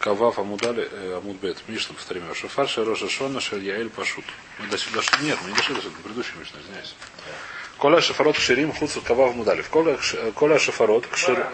Кавав 0.00 0.38
Амудали, 0.38 0.88
э, 0.90 1.18
Амудбет, 1.18 1.62
Мишна, 1.68 1.94
повторим, 1.94 2.34
Шафар, 2.34 2.66
Шероша 2.66 3.06
Шона, 3.08 3.38
Шельяэль 3.38 3.90
Пашут. 3.90 4.24
Мы 4.58 4.66
до 4.68 4.78
сюда, 4.78 5.02
нет, 5.20 5.38
мы 5.42 5.50
не 5.50 5.56
дошли 5.56 5.74
до 5.74 5.82
сюда, 5.82 5.94
предыдущий 6.02 6.32
Мишна, 6.38 6.58
извиняюсь. 6.60 6.94
Коля 7.76 8.00
Шафарот 8.00 8.36
Кширим 8.36 8.72
Хуцу 8.72 9.02
Кавав 9.02 9.34
Мудалев. 9.34 9.68
Коля 9.68 10.58
Шафарот 10.58 11.06
Кширим. 11.06 11.46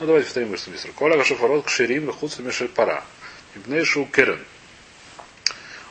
Ну 0.00 0.06
давайте 0.06 0.26
повторим 0.26 0.50
быстро 0.50 0.70
быстро. 0.70 0.92
Коля 0.92 1.22
Шафарот 1.22 1.66
Кширим 1.66 2.10
Хуцу 2.12 2.42
Мишель 2.42 2.68
Пара. 2.68 3.04
Ибнейшу 3.54 4.06
Керен. 4.06 4.42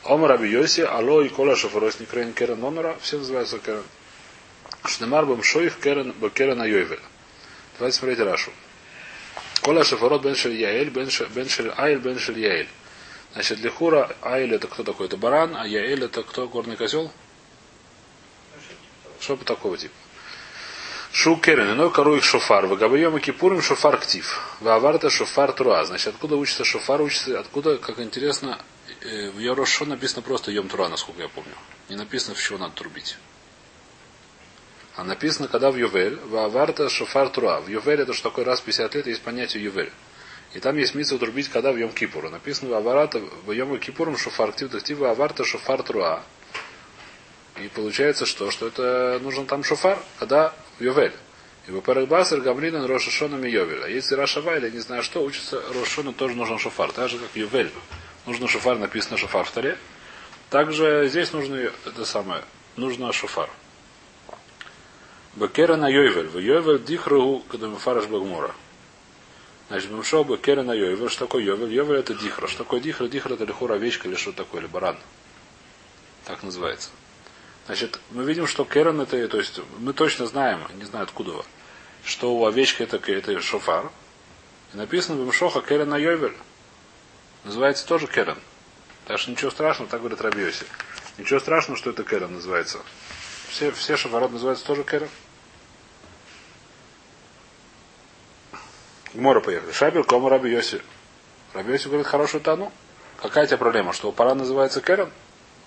Омар 0.06 0.32
Аби 0.32 0.48
Йоси, 0.48 0.82
Ало 0.82 1.22
и 1.22 1.30
Коля 1.30 1.56
Шафарот 1.56 2.00
Никрейн 2.00 2.34
Керен 2.34 2.64
Омара, 2.64 2.98
все 3.02 3.18
называются 3.18 3.60
Керен. 3.60 3.84
Шнемар 4.86 5.26
Бамшоих 5.28 5.80
Керен 5.80 6.14
Бакерен 6.14 6.62
Айойвель. 6.62 7.00
Давайте 7.78 7.98
смотреть 7.98 8.20
Рашу. 8.20 8.52
Коля 9.60 9.84
Шафарот 9.84 10.24
Бен 10.24 10.36
Шель 10.36 10.56
Яэль, 10.56 10.90
Бен 10.90 11.10
Шель 11.10 11.74
Айль, 11.78 12.00
Бен 12.00 12.20
Шель 12.20 12.40
Яэль. 12.40 12.70
Значит, 13.34 13.60
для 13.60 13.70
Хура 13.70 14.16
Айль 14.22 14.54
это 14.54 14.68
кто 14.68 14.84
такой? 14.84 15.08
Это 15.08 15.18
баран, 15.18 15.56
а 15.56 15.68
Яэль 15.68 16.06
это 16.06 16.24
кто? 16.24 16.48
Горный 16.48 16.76
козел? 16.76 17.12
Что 19.20 19.36
такого 19.36 19.78
типа? 19.78 19.94
Шукерен, 21.12 21.72
иной 21.72 21.92
кору 21.92 22.16
их 22.16 22.24
шофар. 22.24 22.68
Вагабайом 22.68 23.18
и 23.18 23.20
кипурим 23.20 23.62
шофар 23.62 23.98
ктив. 23.98 24.58
Ваварта 24.60 25.10
шофар 25.10 25.52
труа. 25.52 25.84
Значит, 25.86 26.10
откуда 26.10 26.36
учится 26.36 26.64
шофар? 26.64 27.02
Учится, 27.02 27.40
откуда, 27.40 27.78
как 27.78 28.00
интересно, 28.00 28.60
в 29.02 29.40
Ярошо 29.40 29.86
написано 29.86 30.22
просто 30.22 30.52
Йом 30.52 30.70
Тура, 30.70 30.88
насколько 30.90 31.22
я 31.22 31.28
помню. 31.30 31.54
Не 31.90 31.96
написано, 31.96 32.36
в 32.36 32.42
чего 32.42 32.58
надо 32.58 32.76
трубить. 32.76 33.18
А 34.98 35.04
написано, 35.04 35.48
когда 35.48 35.70
в 35.70 35.78
Ювель, 35.78 36.16
Ваварта 36.26 36.90
шофар 36.90 37.30
труа. 37.30 37.62
В 37.62 37.68
Ювель 37.68 38.02
это 38.02 38.14
что 38.14 38.30
такое 38.30 38.46
раз 38.46 38.62
в 38.62 38.64
50 38.64 38.96
лет, 38.96 39.06
есть 39.06 39.22
понятие 39.22 39.64
Ювель. 39.64 39.92
И 40.56 40.60
там 40.60 40.76
есть 40.76 40.96
митцва 40.96 41.20
трубить, 41.20 41.50
когда 41.50 41.72
в 41.72 41.78
Йом 41.78 41.92
Кипуру. 41.92 42.32
Написано, 42.32 42.72
Ваварата 42.72 43.20
в 43.20 43.52
Йом 43.52 43.78
Кипуром 43.78 44.18
шофар 44.18 44.52
ктив, 44.54 44.72
дактив, 44.72 44.98
Ваварта 44.98 45.46
шофар 45.46 45.84
труа. 45.84 46.24
И 47.62 47.68
получается 47.68 48.26
что? 48.26 48.50
Что 48.50 48.70
это 48.70 49.20
нужен 49.22 49.46
там 49.46 49.64
шофар, 49.64 50.00
когда 50.18 50.56
Йовель. 50.80 51.14
И 51.68 51.72
в 51.72 51.80
Парагбасер 51.82 52.42
Гамринан 52.42 52.86
Рошашоном 52.86 53.46
и 53.46 53.52
Йовель. 53.52 53.84
А 53.84 53.88
если 53.90 54.16
Рашава 54.16 54.58
или 54.58 54.72
не 54.72 54.80
знаю 54.80 55.04
что, 55.04 55.24
учится 55.24 55.62
Рошашону 55.76 56.12
тоже 56.12 56.34
нужен 56.34 56.58
шофар. 56.58 56.92
Так 56.92 57.08
же, 57.10 57.20
как 57.20 57.30
Йовель. 57.36 57.72
Нужно 58.26 58.48
шофар, 58.48 58.80
написано 58.80 59.18
шофар 59.18 59.46
в 59.46 59.52
таре. 59.52 59.78
Также 60.50 61.08
здесь 61.08 61.34
нужно 61.34 61.72
это 61.86 62.04
самое, 62.04 62.42
нужно 62.78 63.14
шофар. 63.14 63.48
Бекера 65.38 65.76
на 65.76 65.88
Йовель. 65.88 66.28
В 66.28 66.40
Йовель 66.40 66.84
дихру, 66.84 67.44
когда 67.48 67.68
мы 67.68 67.78
фараш 67.78 68.08
Багмура. 68.08 68.56
Значит, 69.68 69.92
Бемшо 69.92 70.24
Бекера 70.24 70.64
на 70.64 70.74
Йовель. 70.74 71.10
Что 71.10 71.26
такое 71.26 71.44
Йовель? 71.44 71.72
Йовель 71.72 72.00
это 72.00 72.16
дихра. 72.16 72.48
Что 72.48 72.64
такое 72.64 72.80
дихра? 72.80 73.08
Дихра 73.08 73.36
это 73.36 73.44
лихура 73.44 73.76
овечка 73.76 74.08
или 74.08 74.16
что 74.16 74.32
такое, 74.32 74.62
или 74.62 74.68
баран. 74.68 74.98
Так 76.26 76.42
называется. 76.42 76.90
Значит, 77.68 78.00
мы 78.10 78.24
видим, 78.24 78.48
что 78.48 78.66
Керен 78.66 79.00
это, 79.00 79.28
то 79.28 79.38
есть 79.38 79.60
мы 79.78 79.94
точно 79.94 80.26
знаем, 80.26 80.62
не 80.76 80.86
знаю 80.86 81.04
откуда, 81.04 81.44
что 82.04 82.34
у 82.34 82.46
овечки 82.46 82.82
это, 82.82 82.98
это 82.98 83.40
шофар. 83.40 83.92
И 84.74 84.78
написано 84.78 85.22
в 85.22 85.28
Мшоха 85.28 85.62
Керен 85.62 85.90
на 85.90 85.98
Йовель. 85.98 86.36
Называется 87.44 87.86
тоже 87.86 88.08
Керен. 88.08 88.38
Так 89.06 89.20
что 89.20 89.30
ничего 89.30 89.52
страшного, 89.52 89.92
так 89.92 90.00
говорит 90.00 90.20
Рабиоси. 90.20 90.66
Ничего 91.20 91.40
страшного, 91.40 91.78
что 91.78 91.92
это 91.92 92.04
Керен 92.04 92.34
называется. 92.34 92.80
Все, 93.50 93.72
все 93.72 93.98
шофарот 93.98 94.32
называются 94.32 94.66
тоже 94.66 94.84
Керен. 94.84 95.10
Гмора 99.18 99.42
поехали. 99.42 99.72
Шабер, 99.72 100.04
Кома 100.04 100.30
Раби 100.30 100.52
Йоси. 100.52 100.82
Раби 101.54 101.74
Йоси 101.74 101.88
говорит, 101.88 102.08
хорошую 102.08 102.42
тану. 102.42 102.72
Какая 103.22 103.46
у 103.46 103.48
тебя 103.48 103.58
проблема? 103.58 103.92
Что 103.92 104.12
пора 104.12 104.36
называется 104.36 104.80
Керен? 104.80 105.12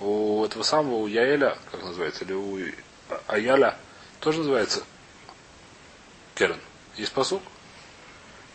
у 0.01 0.45
этого 0.45 0.63
самого, 0.63 0.97
у 0.97 1.07
Яэля, 1.07 1.57
как 1.71 1.83
называется, 1.83 2.25
или 2.25 2.33
у 2.33 2.59
Аяля, 3.27 3.77
тоже 4.21 4.39
называется 4.39 4.83
Керен. 6.35 6.59
Есть 6.97 7.13
посук. 7.13 7.43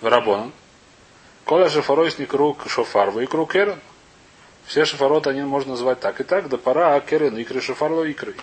Варабонан. 0.02 0.52
Коля 1.46 1.70
не 1.70 2.26
круг 2.26 2.68
шофар, 2.68 3.12
вы 3.12 3.28
круг 3.28 3.54
Керен. 3.54 3.80
Все 4.66 4.86
шафароты 4.86 5.30
они 5.30 5.42
можно 5.44 5.72
назвать 5.72 6.00
так 6.00 6.20
и 6.20 6.24
так, 6.24 6.50
да 6.50 6.58
пора 6.58 6.96
а 6.96 7.02
Керен, 7.02 7.38
икры 7.38 7.62
шафарло 7.62 8.04
икры. 8.04 8.36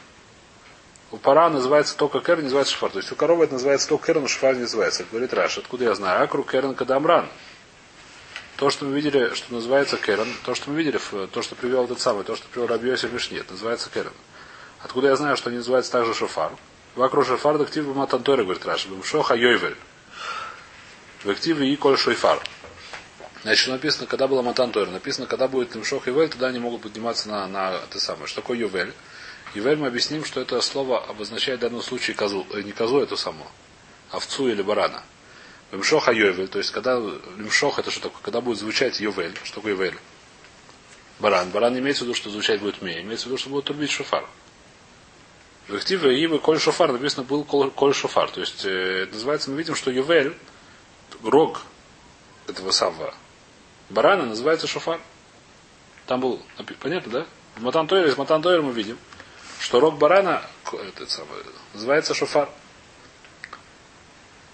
У 1.12 1.18
пара 1.18 1.50
называется 1.50 1.94
только 1.94 2.20
Керен, 2.20 2.44
называется 2.44 2.72
шафар. 2.72 2.90
То 2.90 2.98
есть 2.98 3.12
у 3.12 3.14
коровы 3.14 3.44
это 3.44 3.52
называется 3.52 3.88
только 3.88 4.06
Керен, 4.06 4.24
у 4.24 4.28
шафар 4.28 4.54
не 4.54 4.62
называется. 4.62 5.04
Говорит 5.10 5.34
Раш, 5.34 5.58
откуда 5.58 5.84
я 5.84 5.94
знаю? 5.94 6.24
Акру 6.24 6.42
Керен 6.42 6.74
Кадамран. 6.74 7.28
То, 8.56 8.70
что 8.70 8.86
мы 8.86 8.94
видели, 8.96 9.34
что 9.34 9.52
называется 9.52 9.98
Керен, 9.98 10.28
то, 10.44 10.54
что 10.54 10.70
мы 10.70 10.76
видели, 10.76 10.98
то, 11.26 11.42
что 11.42 11.54
привел 11.54 11.84
этот 11.84 12.00
самый, 12.00 12.24
то, 12.24 12.34
что 12.34 12.48
привел 12.48 12.66
Рабиоси 12.66 13.06
Мишнет, 13.06 13.50
называется 13.50 13.90
Керен. 13.90 14.12
Откуда 14.80 15.08
я 15.08 15.16
знаю, 15.16 15.36
что 15.36 15.50
они 15.50 15.58
называются 15.58 15.92
также 15.92 16.14
Шофар? 16.14 16.52
Вокруг 16.94 17.26
Шофар 17.26 17.58
дактив 17.58 17.86
Матантори, 17.94 18.42
говорит 18.42 18.64
Раши, 18.64 18.88
Шоха 19.04 19.34
Йойвель. 19.34 19.76
В 21.24 21.30
активе 21.30 21.68
и 21.68 21.76
Коль 21.76 21.98
Шойфар. 21.98 22.40
Значит, 23.42 23.68
написано, 23.68 24.06
когда 24.06 24.28
была 24.28 24.42
Матантор, 24.42 24.88
написано, 24.88 25.26
когда 25.26 25.48
будет 25.48 25.74
Лимшох 25.74 26.06
Ювель, 26.06 26.28
тогда 26.28 26.46
они 26.46 26.60
могут 26.60 26.82
подниматься 26.82 27.28
на, 27.28 27.46
на 27.48 27.74
это 27.74 28.00
самое. 28.00 28.26
Что 28.28 28.40
такое 28.40 28.56
Ювель? 28.56 28.94
Ювель 29.54 29.76
мы 29.76 29.88
объясним, 29.88 30.24
что 30.24 30.40
это 30.40 30.60
слово 30.60 31.04
обозначает 31.04 31.58
в 31.58 31.62
данном 31.62 31.82
случае 31.82 32.16
козу, 32.16 32.46
э, 32.52 32.62
не 32.62 32.72
козу 32.72 33.00
эту 33.00 33.16
саму, 33.16 33.46
овцу 34.10 34.48
или 34.48 34.62
барана. 34.62 35.02
Лимшоха 35.70 36.12
Йовель, 36.12 36.48
то 36.48 36.58
есть 36.58 36.70
когда 36.70 36.98
лимшох 37.36 37.78
это 37.78 37.90
что 37.90 38.02
такое? 38.02 38.22
Когда 38.22 38.40
будет 38.40 38.58
звучать 38.58 39.00
Йовель, 39.00 39.34
что 39.44 39.56
такое 39.56 39.72
Йовель? 39.72 39.98
Баран. 41.18 41.50
Баран 41.50 41.78
имеется 41.78 42.04
в 42.04 42.06
виду, 42.06 42.14
что 42.14 42.30
звучать 42.30 42.60
будет 42.60 42.82
мне. 42.82 43.00
Имеется 43.00 43.24
в 43.24 43.26
виду, 43.28 43.38
что 43.38 43.50
будет 43.50 43.66
трубить 43.66 43.90
шофар. 43.90 44.26
В 45.68 45.74
активе 45.74 46.20
Ивы 46.24 46.40
Коль 46.40 46.58
Шофар 46.58 46.90
написано 46.90 47.22
был 47.22 47.44
Коль 47.44 47.94
Шофар. 47.94 48.30
То 48.30 48.40
есть 48.40 48.64
э, 48.64 49.06
называется, 49.12 49.50
мы 49.50 49.56
видим, 49.56 49.76
что 49.76 49.90
Ювель, 49.90 50.36
рог 51.22 51.62
этого 52.48 52.70
самого 52.72 53.14
барана 53.92 54.26
называется 54.26 54.66
шофар. 54.66 55.00
Там 56.06 56.20
был, 56.20 56.42
понятно, 56.80 57.12
да? 57.12 57.26
В 57.56 57.62
Матан 57.62 57.86
Тойр, 57.86 58.08
из 58.08 58.16
Матан 58.16 58.42
Тойр 58.42 58.62
мы 58.62 58.72
видим, 58.72 58.98
что 59.62 59.78
рог 59.78 59.96
барана 59.96 60.42
этот 60.72 61.08
самый, 61.08 61.38
называется 61.72 62.14
шофар. 62.14 62.48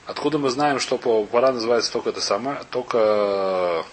Откуда 0.05 0.39
мы 0.39 0.51
знаем, 0.51 0.81
что 0.81 0.99
по 0.99 1.25
пора 1.25 1.53
называется 1.53 1.91
только 1.93 2.11
это 2.11 2.21
самое, 2.21 2.63
только 2.71 3.85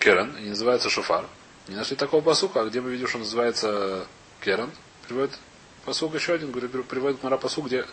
Керен, 0.00 0.36
и 0.36 0.42
не 0.42 0.48
называется 0.50 0.90
Шуфар. 0.90 1.24
Не 1.68 1.76
нашли 1.76 1.96
такого 1.96 2.20
посука, 2.20 2.60
а 2.60 2.64
где 2.64 2.80
мы 2.80 2.90
видим, 2.90 3.06
что 3.06 3.18
называется 3.18 4.06
Керен, 4.40 4.70
приводит 5.06 5.38
посук 5.84 6.14
еще 6.14 6.34
один, 6.34 6.50
говорит, 6.50 6.70
приводит 6.86 7.22
Мара 7.22 7.38
посук, 7.38 7.66
где 7.66 7.84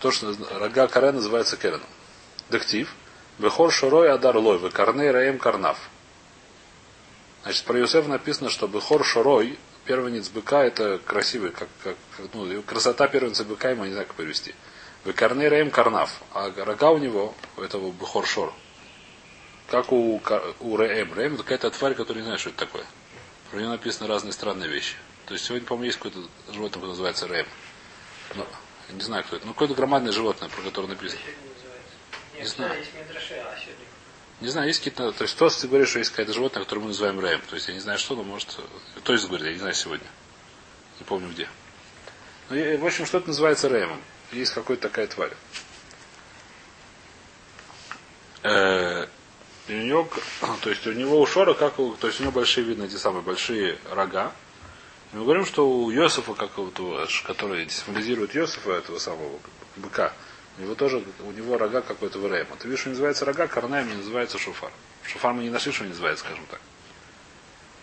то, 0.00 0.10
что 0.10 0.34
рога 0.58 0.88
Карен 0.88 1.16
называется 1.16 1.56
Кереном. 1.56 1.88
Дектив. 2.50 2.94
Бехор 3.38 3.72
Шорой 3.72 4.10
Адар 4.10 4.36
Лой, 4.36 4.70
Карней 4.70 5.10
Раем 5.10 5.38
Карнав. 5.38 5.78
Значит, 7.42 7.64
про 7.64 7.78
Юсеф 7.78 8.06
написано, 8.06 8.50
что 8.50 8.68
Бехор 8.68 9.04
Шорой, 9.04 9.58
первенец 9.84 10.28
быка, 10.28 10.64
это 10.64 10.98
красивый, 10.98 11.50
как, 11.50 11.68
как 11.82 11.96
ну, 12.34 12.62
красота 12.62 13.08
первенца 13.08 13.44
быка, 13.44 13.70
ему 13.70 13.84
не 13.84 13.92
знаю, 13.92 14.06
как 14.06 14.16
перевести. 14.16 14.54
Векарней 15.04 15.48
Раим 15.48 15.70
Карнав. 15.70 16.22
А 16.32 16.52
рога 16.64 16.90
у 16.90 16.98
него, 16.98 17.34
у 17.56 17.62
этого 17.62 17.90
Бухоршор, 17.90 18.52
как 19.68 19.90
у, 19.92 20.20
у 20.60 20.76
Раэм. 20.76 21.12
Раэм 21.12 21.34
это 21.34 21.42
какая-то 21.42 21.70
тварь, 21.70 21.94
которая 21.94 22.22
не 22.22 22.26
знает, 22.26 22.40
что 22.40 22.50
это 22.50 22.58
такое. 22.58 22.84
Про 23.50 23.58
нее 23.58 23.68
написаны 23.68 24.08
разные 24.08 24.32
странные 24.32 24.68
вещи. 24.68 24.94
То 25.26 25.34
есть 25.34 25.46
сегодня, 25.46 25.66
по-моему, 25.66 25.86
есть 25.86 25.98
какое-то 25.98 26.20
животное, 26.52 26.74
которое 26.74 26.90
называется 26.90 27.26
Раэм. 27.26 27.46
Но, 28.34 28.46
не 28.90 29.00
знаю, 29.00 29.24
кто 29.24 29.36
это. 29.36 29.46
Ну, 29.46 29.52
какое-то 29.52 29.74
громадное 29.74 30.12
животное, 30.12 30.48
про 30.48 30.62
которое 30.62 30.88
написано. 30.88 31.20
Не 32.38 32.44
знаю. 32.44 32.84
Не 34.42 34.48
знаю, 34.48 34.66
есть 34.68 34.80
какие-то... 34.80 35.12
То 35.12 35.24
есть, 35.24 35.36
то, 35.38 35.48
ты 35.48 35.68
говоришь, 35.68 35.88
что 35.88 36.00
есть 36.00 36.10
какое-то 36.10 36.32
животное, 36.34 36.62
которое 36.62 36.80
мы 36.80 36.88
называем 36.88 37.18
Рэем. 37.18 37.40
То 37.48 37.54
есть, 37.54 37.68
я 37.68 37.74
не 37.74 37.80
знаю, 37.80 37.98
что, 37.98 38.14
но 38.14 38.22
может... 38.22 38.58
То 39.04 39.12
есть, 39.12 39.26
говорит, 39.26 39.46
я 39.46 39.52
не 39.52 39.58
знаю 39.58 39.74
сегодня. 39.74 40.06
Не 40.98 41.04
помню 41.04 41.30
где. 41.30 41.48
Но, 42.50 42.56
в 42.78 42.86
общем, 42.86 43.06
что-то 43.06 43.28
называется 43.28 43.68
Рэемом 43.68 44.00
есть 44.32 44.52
какая-то 44.52 44.88
такая 44.88 45.06
тварь. 45.06 45.32
Э, 48.42 49.06
и 49.68 49.74
у 49.74 49.82
него, 49.82 50.08
то 50.62 50.70
есть 50.70 50.86
у 50.86 50.92
него 50.92 51.20
у 51.20 51.26
Шора, 51.26 51.54
как 51.54 51.78
у, 51.78 51.94
то 51.94 52.06
есть 52.08 52.20
у 52.20 52.24
него 52.24 52.32
большие, 52.32 52.64
видно, 52.64 52.84
эти 52.84 52.96
самые 52.96 53.22
большие 53.22 53.78
рога. 53.90 54.32
И 55.12 55.16
мы 55.16 55.24
говорим, 55.24 55.46
что 55.46 55.68
у 55.68 55.90
Йосифа, 55.90 56.34
как 56.34 56.56
вот, 56.56 56.80
который 57.24 57.68
символизирует 57.68 58.34
Йосифа, 58.34 58.72
этого 58.72 58.98
самого 58.98 59.38
быка, 59.76 60.12
у 60.58 60.62
него 60.62 60.74
тоже, 60.74 61.02
у 61.20 61.30
него 61.30 61.58
рога 61.58 61.80
какой-то 61.82 62.18
в 62.18 62.32
Рейма. 62.32 62.56
Ты 62.56 62.68
видишь, 62.68 62.80
что 62.80 62.90
называется 62.90 63.24
рога, 63.24 63.46
Карнаем 63.46 63.88
не 63.88 63.94
называется 63.94 64.38
шуфар. 64.38 64.70
Шуфар 65.04 65.32
мы 65.32 65.42
не 65.44 65.50
нашли, 65.50 65.72
что 65.72 65.84
называется, 65.84 66.24
скажем 66.24 66.44
так. 66.46 66.60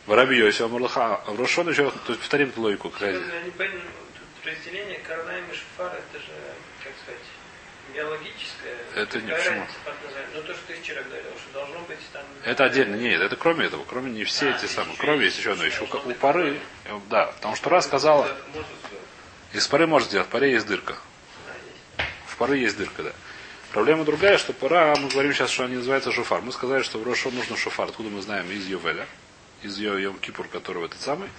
В 0.06 0.14
Раби 0.14 0.38
Йосифа 0.38 0.68
Мурлаха, 0.68 1.22
а 1.26 1.32
в 1.32 1.40
Рошон 1.40 1.70
еще, 1.70 1.90
то 1.90 1.98
есть 2.08 2.20
повторим 2.20 2.50
эту 2.50 2.62
логику. 2.62 2.90
Какая 2.90 3.22
разделение 4.46 5.00
Карнаем 5.00 5.46
и 5.50 5.54
Шуфар, 5.54 5.96
это 5.96 6.20
же, 6.20 6.32
как 6.84 6.94
сказать, 7.04 7.22
Биологическое. 7.94 8.78
Это 8.96 9.22
не 9.22 9.32
почему. 9.32 9.66
Ну 10.36 10.42
то, 10.44 10.54
что 10.54 10.68
ты 10.68 10.74
вчера 10.76 11.02
говорил, 11.02 11.32
что 11.38 11.54
должно 11.54 11.80
быть 11.82 11.98
там. 12.14 12.24
Это 12.44 12.66
отдельно, 12.66 12.96
нет, 12.96 13.20
это 13.20 13.36
кроме 13.36 13.66
этого, 13.66 13.84
кроме 13.84 14.12
не 14.12 14.24
все 14.26 14.50
А, 14.50 14.56
эти 14.56 14.66
самые, 14.66 14.96
кроме 14.98 15.26
есть 15.26 15.40
еще 15.40 15.54
одно, 15.54 15.66
еще 15.66 15.84
у 15.84 16.00
быть 16.00 16.18
пары, 16.18 16.60
да, 17.10 17.28
потому 17.28 17.56
что 17.56 17.70
раз 17.70 17.86
сказала, 17.86 18.28
из 19.54 19.68
пары 19.68 19.88
может 19.88 20.10
сделать, 20.10 20.28
в 20.28 20.30
паре 20.30 20.52
есть 20.52 20.68
дырка. 20.68 20.98
Пары 22.40 22.58
есть 22.58 22.78
дырка, 22.78 23.04
да. 23.04 23.12
Проблема 23.74 24.06
другая, 24.06 24.38
что 24.38 24.54
пора, 24.54 24.96
мы 24.96 25.10
говорим 25.10 25.34
сейчас, 25.34 25.52
что 25.52 25.66
они 25.66 25.76
называются 25.76 26.12
шофар. 26.12 26.42
Мы 26.42 26.54
сказали, 26.54 26.82
что 26.82 26.98
в 26.98 27.04
Рошо 27.06 27.30
нужно 27.30 27.56
шофар. 27.58 27.90
Откуда 27.90 28.10
мы 28.10 28.22
знаем? 28.22 28.50
Из 28.50 28.66
Йовеля. 28.66 29.06
Из 29.62 29.78
Йом 29.78 30.18
Кипур, 30.18 30.48
который 30.48 30.86
этот 30.86 31.02
самый. 31.02 31.30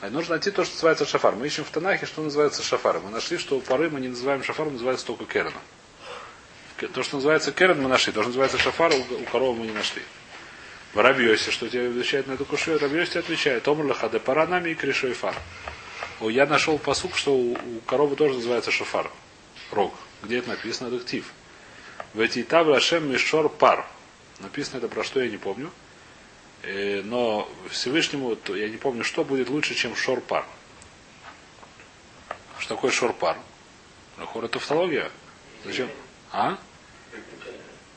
А 0.00 0.08
нужно 0.08 0.36
найти 0.36 0.52
то, 0.52 0.64
что 0.64 0.74
называется 0.74 1.06
шафар. 1.06 1.34
Мы 1.34 1.48
ищем 1.48 1.64
в 1.64 1.70
Танахе, 1.70 2.06
что 2.06 2.22
называется 2.22 2.62
шафар. 2.62 3.00
Мы 3.00 3.10
нашли, 3.10 3.36
что 3.36 3.56
у 3.56 3.60
пары 3.60 3.90
мы 3.90 4.00
не 4.00 4.08
называем 4.08 4.44
шафар, 4.44 4.70
называется 4.70 5.04
только 5.04 5.24
керена. 5.24 5.60
То, 6.92 7.02
что 7.02 7.16
называется 7.16 7.50
керен, 7.50 7.82
мы 7.82 7.88
нашли. 7.88 8.12
То, 8.12 8.20
что 8.20 8.28
называется 8.28 8.58
шафар, 8.58 8.92
у, 8.94 9.24
коровы 9.24 9.58
мы 9.58 9.66
не 9.66 9.72
нашли. 9.72 10.02
В 10.94 11.26
что 11.36 11.68
тебе 11.68 11.88
отвечает 11.88 12.28
на 12.28 12.32
эту 12.34 12.44
кушу, 12.44 12.78
Рабиосе 12.78 13.18
отвечает, 13.18 13.66
Омр 13.66 13.86
лахаде 13.86 14.20
пара 14.20 14.46
нами 14.46 14.70
и 14.70 14.74
кришой 14.74 15.12
фар. 15.14 15.34
Я 16.20 16.46
нашел 16.46 16.78
посук, 16.78 17.16
что 17.16 17.34
у, 17.34 17.54
у 17.54 17.80
коровы 17.84 18.14
тоже 18.14 18.34
называется 18.34 18.70
шафар. 18.70 19.10
Рог. 19.72 19.92
Где 20.24 20.38
это 20.38 20.50
написано? 20.50 20.90
Дектив. 20.90 21.30
В 22.14 22.20
эти 22.20 22.42
таб 22.42 22.66
Рашем 22.68 23.12
Мишор 23.12 23.48
Пар. 23.50 23.86
Написано 24.40 24.78
это 24.78 24.88
про 24.88 25.04
что 25.04 25.20
я 25.20 25.28
не 25.28 25.36
помню. 25.36 25.70
Э, 26.62 27.02
Но 27.04 27.48
Всевышнему, 27.70 28.36
я 28.48 28.68
не 28.68 28.78
помню, 28.78 29.04
что 29.04 29.22
будет 29.22 29.50
лучше, 29.50 29.74
чем 29.74 29.94
шор-пар. 29.94 30.46
Что 32.58 32.74
такое 32.74 32.90
шор-пар? 32.90 33.36
Хор 34.18 34.44
это 34.44 34.54
тавтология. 34.54 35.10
Зачем? 35.64 35.90
А? 36.32 36.56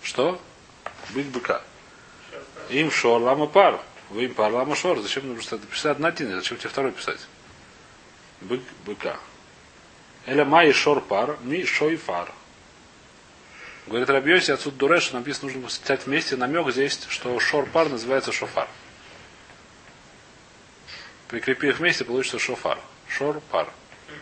Что? 0.04 0.42
Бык 1.12 1.28
быка. 1.28 1.62
Им 2.70 2.92
шор 2.92 3.22
лама 3.22 3.48
пар. 3.48 3.80
Вы 4.10 4.26
им 4.26 4.34
пар 4.34 4.52
лама 4.52 4.76
шор. 4.76 5.00
Зачем 5.00 5.28
нужно 5.28 5.58
писать 5.60 5.92
одна 5.92 6.10
один? 6.10 6.36
Зачем 6.36 6.58
тебе 6.58 6.70
второй 6.70 6.92
писать? 6.92 7.20
Бык 8.42 8.62
быка. 8.86 9.18
Эля 10.28 10.44
май 10.44 10.74
шор 10.74 11.00
пар, 11.02 11.38
ми 11.42 11.66
шой 11.66 11.96
фар. 11.96 12.30
Говорит 13.88 14.10
Рабьоси, 14.10 14.52
отсюда 14.52 14.76
Дуреш, 14.76 15.14
написано, 15.14 15.54
нужно 15.54 15.70
стать 15.70 16.06
вместе 16.06 16.36
намек 16.36 16.70
здесь, 16.70 17.00
что 17.08 17.40
шор-пар 17.40 17.88
называется 17.88 18.34
шофар. 18.34 18.68
Прикрепи 21.30 21.70
их 21.70 21.80
вместе, 21.80 22.04
получится 22.04 22.40
шофар. 22.40 22.78
Шор-пар. 23.08 23.70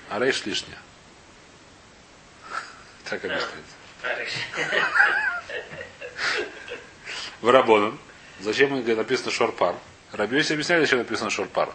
А 0.09 0.19
рейш 0.19 0.45
лишняя. 0.45 0.77
Так 3.09 3.25
объясняется. 3.25 3.75
В 7.41 7.49
Рабоном. 7.49 7.99
Зачем 8.41 8.85
написано 8.85 9.31
шор-пар? 9.31 9.75
Рабьоси 10.11 10.53
объясняет, 10.53 10.83
зачем 10.83 10.99
написано 10.99 11.31
шор-пар. 11.31 11.73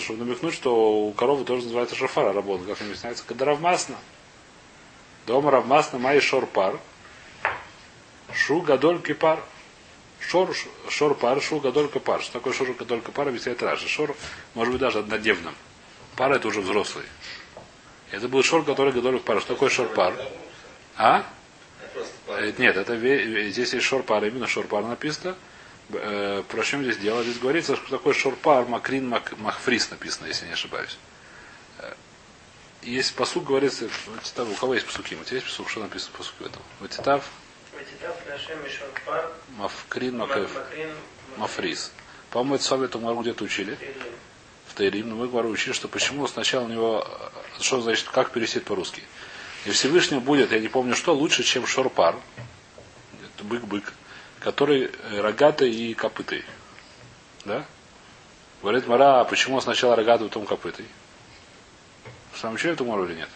Чтобы 0.00 0.24
намекнуть, 0.24 0.54
что 0.54 1.06
у 1.06 1.12
коровы 1.12 1.44
тоже 1.44 1.64
называется 1.64 1.96
шофар, 1.96 2.26
а 2.26 2.32
Рабон, 2.32 2.64
как 2.64 2.80
объясняется, 2.80 3.24
когда 3.26 3.44
равмасно. 3.44 3.96
Дома 5.26 5.50
равмасно 5.50 5.98
май 5.98 6.20
шор-пар. 6.20 6.78
Шу 8.32 8.60
гадоль 8.60 9.00
кипар. 9.00 9.40
Шор, 10.20 10.54
шор 10.88 11.14
пар, 11.14 11.40
шу 11.42 11.58
гадоль 11.58 11.88
кипар. 11.88 12.22
Что 12.22 12.34
такое 12.34 12.52
шор 12.52 12.72
гадоль 12.72 13.00
кипар, 13.00 13.28
объясняет 13.28 13.62
Раши. 13.62 13.88
Шор 13.88 14.14
может 14.54 14.72
быть 14.72 14.80
даже 14.80 15.00
однодневным. 15.00 15.54
Пар 16.16 16.32
это 16.32 16.48
уже 16.48 16.60
взрослый. 16.60 17.04
Это 18.10 18.28
был 18.28 18.42
шор, 18.42 18.64
который 18.64 18.92
гадоль 18.92 19.20
пар. 19.20 19.40
Что 19.40 19.54
такое 19.54 19.68
шор 19.68 19.88
пар? 19.88 20.14
А? 20.96 21.24
Э, 22.28 22.52
Нет, 22.58 22.76
это 22.76 22.96
здесь 23.50 23.74
есть 23.74 23.86
шорпар, 23.86 24.24
именно 24.24 24.46
шорпар 24.46 24.84
написано. 24.84 25.36
Э, 25.94 26.42
Про 26.48 26.62
чем 26.64 26.82
здесь 26.82 26.96
дело? 26.98 27.22
Здесь 27.22 27.38
говорится, 27.38 27.76
что 27.76 27.90
такое 27.90 28.14
шорпар, 28.14 28.66
макрин, 28.66 29.08
мак, 29.08 29.36
махфрис 29.38 29.90
написано, 29.90 30.26
если 30.26 30.46
не 30.46 30.52
ошибаюсь. 30.52 30.96
Э, 31.78 31.92
Есть 32.82 33.14
посук, 33.14 33.44
говорится, 33.44 33.88
Титав, 34.22 34.48
у 34.50 34.54
кого 34.54 34.74
есть 34.74 34.86
посуки? 34.86 35.14
У 35.14 35.24
тебя 35.24 35.36
есть 35.36 35.46
посук? 35.48 35.68
Что 35.70 35.80
написано 35.80 36.12
в 36.14 36.18
посуке 36.18 36.44
в 36.44 36.46
этом? 36.46 36.62
Ватитав, 36.80 37.24
Ватитав 37.74 38.16
Рашем 38.28 38.62
Мишор 38.64 38.88
Пар. 39.06 39.30
мафкрин, 39.56 40.16
макэф, 40.18 40.54
Макрин. 40.54 40.90
мафрис. 41.36 41.92
По-моему, 42.30 42.54
это 42.56 42.64
совет 42.64 42.94
мы 42.94 43.20
где-то 43.22 43.44
учили. 43.44 43.78
В 44.66 44.74
Таирим, 44.74 45.10
но 45.10 45.16
мы 45.16 45.28
говорю, 45.28 45.50
учили, 45.50 45.74
что 45.74 45.86
почему 45.88 46.26
сначала 46.26 46.64
у 46.64 46.68
него, 46.68 47.06
э, 47.06 47.60
что 47.62 47.80
значит, 47.82 48.08
как 48.08 48.30
перевести 48.30 48.58
по-русски. 48.60 49.02
И 49.66 49.70
Всевышнему 49.70 50.20
будет, 50.22 50.50
я 50.50 50.58
не 50.58 50.68
помню 50.68 50.96
что, 50.96 51.14
лучше, 51.14 51.42
чем 51.42 51.66
шорпар, 51.66 52.16
это 53.36 53.44
бык-бык, 53.44 53.92
который 54.42 54.90
э, 54.90 55.20
рогатый 55.20 55.70
и 55.70 55.94
копытый. 55.94 56.44
Да? 57.44 57.64
Говорит 58.60 58.86
Мара, 58.86 59.20
а 59.20 59.24
почему 59.24 59.60
сначала 59.60 59.96
рогатый, 59.96 60.28
потом 60.28 60.46
копытый? 60.46 60.86
Сам 62.34 62.54
учили 62.54 62.72
эту 62.72 62.84
Мару 62.84 63.04
или 63.06 63.14
нет? 63.14 63.28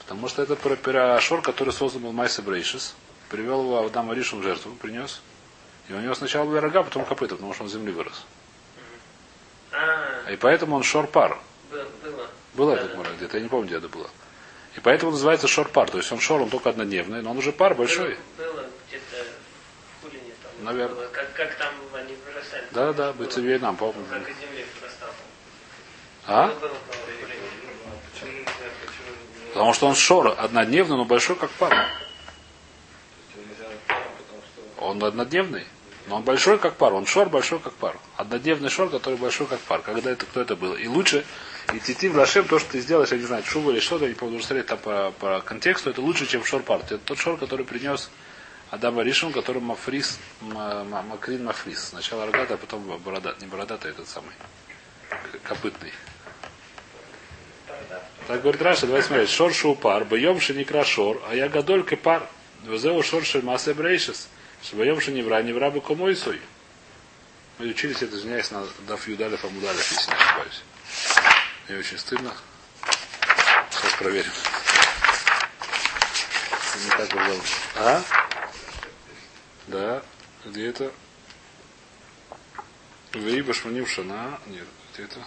Потому 0.00 0.28
что 0.28 0.42
это 0.42 0.56
про, 0.56 0.76
про 0.76 1.20
Шор, 1.20 1.42
который 1.42 1.72
создан 1.72 2.02
был 2.02 2.12
Майса 2.12 2.42
Брейшис, 2.42 2.94
привел 3.30 3.62
его 3.62 3.84
Адам 3.84 4.10
Аришем 4.10 4.40
в 4.40 4.42
жертву, 4.42 4.72
принес. 4.72 5.20
И 5.88 5.92
у 5.92 6.00
него 6.00 6.14
сначала 6.14 6.44
были 6.44 6.58
рога, 6.58 6.82
потом 6.82 7.04
копыта, 7.04 7.36
потому 7.36 7.54
что 7.54 7.64
он 7.64 7.70
с 7.70 7.72
земли 7.72 7.92
вырос. 7.92 8.24
А, 9.72 10.30
И 10.30 10.36
поэтому 10.36 10.76
он 10.76 10.82
шор-пар. 10.82 11.38
было. 11.70 12.28
было. 12.54 12.72
Это. 12.74 12.94
Гмара 12.94 13.10
где-то, 13.16 13.36
я 13.36 13.42
не 13.42 13.48
помню, 13.48 13.66
где 13.66 13.76
это 13.76 13.88
было. 13.88 14.08
И 14.76 14.80
поэтому 14.80 15.12
называется 15.12 15.46
шор-пар. 15.48 15.90
То 15.90 15.98
есть 15.98 16.10
он 16.12 16.20
шор, 16.20 16.40
он 16.42 16.50
только 16.50 16.70
однодневный, 16.70 17.22
но 17.22 17.30
он 17.30 17.38
уже 17.38 17.52
пар 17.52 17.74
большой. 17.74 18.18
Было, 18.36 18.52
было 18.52 18.66
где-то 18.88 19.24
в 20.00 20.02
Хулине 20.02 20.32
там. 20.42 20.52
Наверное. 20.64 21.08
Как, 21.08 21.32
как 21.34 21.54
там 21.56 21.74
они 21.92 22.16
вырастали. 22.26 22.64
Да, 22.70 22.92
да, 22.92 23.12
быть 23.12 23.36
нам, 23.60 23.76
помню. 23.76 24.02
Как 24.08 24.28
из 24.28 24.36
земли 24.38 24.64
вырастал. 24.80 25.08
А? 26.26 26.54
Потому 29.52 29.74
что 29.74 29.86
он 29.86 29.94
шор 29.94 30.34
однодневный, 30.38 30.96
но 30.96 31.04
большой 31.04 31.36
как 31.36 31.50
пар. 31.50 31.86
Он 34.78 35.04
однодневный, 35.04 35.66
но 36.06 36.16
он 36.16 36.22
большой 36.22 36.58
как 36.58 36.76
пар. 36.76 36.94
Он 36.94 37.06
шор 37.06 37.28
большой 37.28 37.58
как 37.58 37.74
пар. 37.74 37.98
Однодневный 38.16 38.70
шор, 38.70 38.88
который 38.88 39.18
большой 39.18 39.46
как 39.46 39.60
пар. 39.60 39.82
Когда 39.82 40.10
это, 40.10 40.24
кто 40.24 40.40
это 40.40 40.56
был? 40.56 40.74
И 40.74 40.86
лучше 40.86 41.26
идти 41.72 42.08
в 42.08 42.16
Лашем, 42.16 42.46
то, 42.46 42.58
что 42.58 42.72
ты 42.72 42.80
сделаешь, 42.80 43.10
я 43.10 43.18
не 43.18 43.24
знаю, 43.24 43.44
шубу 43.44 43.70
или 43.70 43.80
что-то, 43.80 44.08
не 44.08 44.14
помню, 44.14 44.40
смотреть 44.40 44.66
там 44.66 44.78
по, 44.78 45.12
по 45.18 45.40
контексту, 45.42 45.90
это 45.90 46.00
лучше, 46.00 46.26
чем 46.26 46.42
шор-пар. 46.42 46.80
Это 46.80 46.98
тот 46.98 47.18
шор, 47.18 47.36
который 47.36 47.66
принес 47.66 48.10
Адам 48.74 49.00
Ришин, 49.00 49.32
который 49.32 49.62
Мафрис, 49.62 50.18
Ма- 50.40 50.82
Ма- 50.82 51.02
Макрин 51.02 51.44
Мафрис. 51.44 51.90
Сначала 51.90 52.26
рогатый, 52.26 52.56
а 52.56 52.58
потом 52.58 52.82
бородат, 52.98 53.40
не 53.40 53.46
бородатый, 53.46 53.92
этот 53.92 54.08
самый, 54.08 54.32
копытный. 55.44 55.92
Так 58.26 58.42
говорит 58.42 58.60
Раша, 58.60 58.86
давай 58.86 59.04
смотреть. 59.04 59.30
Шор 59.30 59.54
шупар, 59.54 60.04
боем 60.04 60.40
шеникра 60.40 60.84
шор, 60.84 61.22
а 61.28 61.36
я 61.36 61.48
гадоль 61.48 61.84
пар. 61.84 62.28
Везеу 62.64 63.00
шор 63.04 63.24
шельмасе 63.24 63.74
брейшес. 63.74 64.26
Боем 64.72 65.00
шеневра, 65.00 65.40
невра 65.42 65.70
бы 65.70 65.80
комойсой. 65.80 66.40
Мы 67.58 67.68
учились 67.68 68.02
это, 68.02 68.16
извиняюсь, 68.16 68.50
на 68.50 68.66
Даф 68.88 69.06
Юдалев 69.06 69.44
Амудалев, 69.44 69.88
если 69.92 70.10
не 70.10 70.16
ошибаюсь. 70.16 70.62
Мне 71.68 71.78
очень 71.78 71.98
стыдно. 71.98 72.34
Сейчас 73.70 73.92
проверим. 74.00 74.32
Не 76.84 76.90
так 76.96 77.08
было. 77.10 77.40
А? 77.76 78.02
Да. 79.68 80.02
Где 80.44 80.68
это? 80.68 80.92
Вейба 83.12 83.54
Шманим 83.54 83.86
Шана. 83.86 84.38
Нет, 84.46 84.66
где 84.92 85.04
это? 85.04 85.24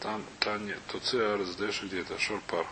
Там, 0.00 0.24
там 0.40 0.66
нет. 0.66 0.80
Тут 0.88 1.04
ЦРСДШ 1.04 1.84
где-то. 1.84 2.18
Шорпар. 2.18 2.66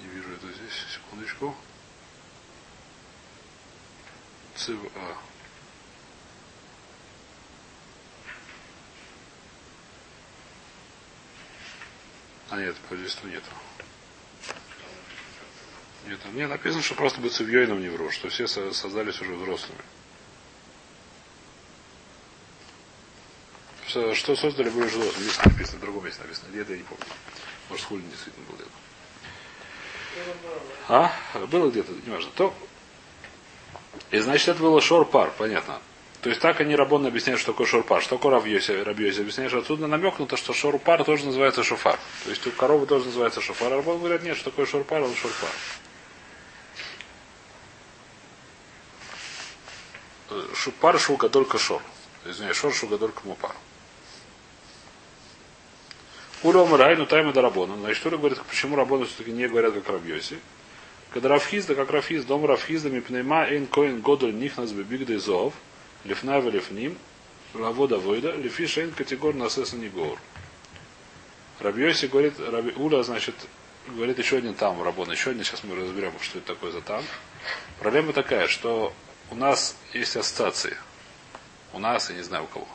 Не 0.00 0.06
вижу 0.06 0.32
это 0.32 0.46
здесь. 0.52 0.72
Секундочку. 0.94 1.54
ЦВА. 4.56 4.88
А 4.94 5.33
нет, 12.56 12.76
по 12.88 12.96
здесь 12.96 13.16
нету. 13.24 13.46
Нет, 16.06 16.20
там 16.22 16.36
не 16.36 16.46
написано, 16.46 16.82
что 16.82 16.94
просто 16.94 17.20
быть 17.20 17.32
цивьёйном 17.32 17.80
не 17.80 17.88
вру, 17.88 18.10
что 18.10 18.28
все 18.28 18.46
со- 18.46 18.72
создались 18.72 19.20
уже 19.20 19.32
взрослыми. 19.34 19.80
Что, 23.86 24.14
что 24.14 24.36
создали 24.36 24.68
были 24.70 24.86
уже 24.86 24.98
взрослыми. 24.98 25.24
Здесь 25.24 25.44
написано, 25.44 25.78
в 25.78 25.80
другом 25.82 26.04
месте 26.04 26.22
написано. 26.22 26.48
Где-то 26.50 26.72
я 26.72 26.78
не 26.78 26.84
помню. 26.84 27.04
Может, 27.70 27.86
хулин 27.86 28.10
действительно 28.10 28.46
был 28.46 28.56
где-то. 28.56 28.70
А? 30.88 31.12
Было 31.46 31.70
где-то, 31.70 31.92
неважно. 32.06 32.30
То 32.36 32.54
И 34.10 34.18
значит, 34.18 34.48
это 34.48 34.60
было 34.60 34.80
шор-пар, 34.80 35.32
понятно. 35.38 35.80
То 36.24 36.30
есть 36.30 36.40
так 36.40 36.58
они 36.62 36.74
рабон 36.74 37.04
объясняют, 37.04 37.38
что 37.38 37.52
такое 37.52 37.66
шор-пар. 37.66 38.00
Что 38.00 38.16
такое 38.16 38.32
Рабьёси, 38.32 38.70
Рабьёси 38.70 39.20
объясняет, 39.20 39.50
что 39.50 39.58
отсюда 39.58 39.86
намекнуто, 39.86 40.38
что 40.38 40.54
шор-пар 40.54 41.04
тоже 41.04 41.26
называется 41.26 41.62
шофар. 41.62 41.98
То 42.24 42.30
есть 42.30 42.46
у 42.46 42.50
коровы 42.50 42.86
тоже 42.86 43.04
называется 43.04 43.42
шофар. 43.42 43.74
А 43.74 43.76
рабон 43.76 43.98
говорят, 43.98 44.22
нет, 44.22 44.34
что 44.38 44.48
такое 44.48 44.64
шор-пар, 44.64 45.02
он 45.02 45.14
шор-пар. 45.14 45.50
Шупар 50.54 50.98
шука 50.98 51.28
только 51.28 51.58
шор. 51.58 51.82
Извиняюсь, 52.24 52.56
шор 52.56 52.72
шука 52.72 52.96
только 52.96 53.20
мупар. 53.24 53.54
Улем 56.42 56.74
райну 56.74 57.04
тайма 57.04 57.34
до 57.34 57.42
рабона. 57.42 57.76
Значит, 57.76 58.06
Ура 58.06 58.16
говорит, 58.16 58.40
почему 58.48 58.76
рабоны 58.76 59.04
все-таки 59.04 59.30
не 59.30 59.46
говорят 59.46 59.74
как 59.74 59.90
Рабьоси. 59.90 60.38
Когда 61.12 61.28
Рафхизда, 61.28 61.74
как 61.74 61.90
Рафхиз, 61.90 62.24
дом 62.24 62.46
Рафхизда, 62.46 62.88
мипнейма 62.88 63.44
эйн 63.44 63.66
коин 63.66 64.00
годоль 64.00 64.34
нихнас 64.34 64.70
бибигдей 64.72 65.18
зов, 65.18 65.52
лифна 66.04 66.40
лифним, 66.40 66.98
лавода 67.54 67.98
войда, 67.98 68.32
лифи 68.32 68.66
шейн 68.66 68.92
категор 68.92 69.34
насеса 69.34 69.76
не. 69.76 69.90
Рабьоси 71.60 72.06
говорит, 72.06 72.34
Раби, 72.38 72.72
Уля, 72.76 73.02
значит, 73.02 73.34
говорит 73.86 74.18
еще 74.18 74.38
один 74.38 74.54
там 74.54 74.82
рабон, 74.82 75.10
еще 75.10 75.30
один, 75.30 75.44
сейчас 75.44 75.64
мы 75.64 75.76
разберем, 75.76 76.12
что 76.20 76.38
это 76.38 76.54
такое 76.54 76.72
за 76.72 76.80
там. 76.80 77.02
Проблема 77.78 78.12
такая, 78.12 78.48
что 78.48 78.92
у 79.30 79.34
нас 79.34 79.76
есть 79.92 80.16
ассоциации. 80.16 80.76
У 81.72 81.78
нас, 81.78 82.10
я 82.10 82.16
не 82.16 82.22
знаю 82.22 82.44
у 82.44 82.46
кого. 82.48 82.68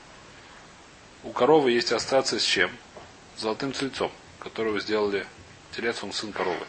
У 1.23 1.31
коровы 1.31 1.71
есть 1.71 1.91
ассоциация 1.91 2.39
с 2.39 2.43
чем? 2.43 2.71
С 3.35 3.41
золотым 3.41 3.73
тельцом, 3.73 4.11
которого 4.39 4.79
сделали 4.79 5.25
телец, 5.71 6.03
он 6.03 6.13
сын 6.13 6.31
коровы. 6.31 6.65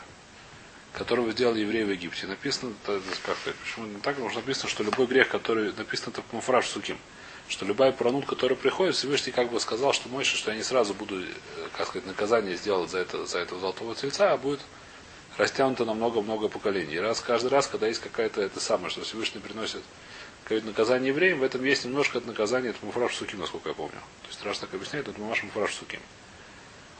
Которого 0.92 1.30
сделали 1.30 1.60
евреи 1.60 1.84
в 1.84 1.90
Египте. 1.90 2.26
Написано, 2.26 2.72
как 2.84 3.36
почему 3.62 3.86
не 3.86 4.00
так, 4.00 4.14
потому 4.16 4.30
что 4.30 4.40
написано, 4.40 4.68
что 4.68 4.82
любой 4.82 5.06
грех, 5.06 5.28
который 5.28 5.72
написано 5.72 6.10
это 6.10 6.22
Муфраж 6.32 6.66
Суким, 6.66 6.98
что 7.48 7.64
любая 7.64 7.92
пронут, 7.92 8.26
которая 8.26 8.56
приходит, 8.56 8.96
Всевышний 8.96 9.32
как 9.32 9.50
бы 9.50 9.60
сказал, 9.60 9.92
что 9.92 10.08
Мойша, 10.08 10.36
что 10.36 10.50
я 10.50 10.56
не 10.56 10.62
сразу 10.62 10.94
буду, 10.94 11.22
как 11.76 11.88
сказать, 11.88 12.06
наказание 12.06 12.56
сделать 12.56 12.90
за 12.90 12.98
это, 12.98 13.26
за 13.26 13.38
этого 13.38 13.60
золотого 13.60 13.94
тельца, 13.94 14.32
а 14.32 14.36
будет 14.36 14.60
растянуто 15.36 15.84
на 15.84 15.94
много-много 15.94 16.48
поколений. 16.48 16.94
И 16.94 16.98
раз, 16.98 17.20
каждый 17.20 17.48
раз, 17.48 17.66
когда 17.66 17.86
есть 17.86 18.00
какая-то 18.00 18.42
это 18.42 18.60
самое, 18.60 18.90
что 18.90 19.02
Всевышний 19.02 19.40
приносит 19.40 19.82
какое-то 20.42 20.66
наказание 20.66 21.08
евреям, 21.08 21.38
в 21.38 21.44
этом 21.44 21.64
есть 21.64 21.84
немножко 21.84 22.18
от 22.18 22.26
наказания, 22.26 22.70
это 22.70 22.84
Муфраш 22.84 23.14
Суким, 23.14 23.38
насколько 23.38 23.68
я 23.68 23.74
помню. 23.74 23.98
То 24.22 24.28
есть 24.28 24.44
раз 24.44 24.58
так 24.58 24.74
объясняет, 24.74 25.08
это 25.08 25.20
Муфраш 25.20 25.74
Суким. 25.74 26.00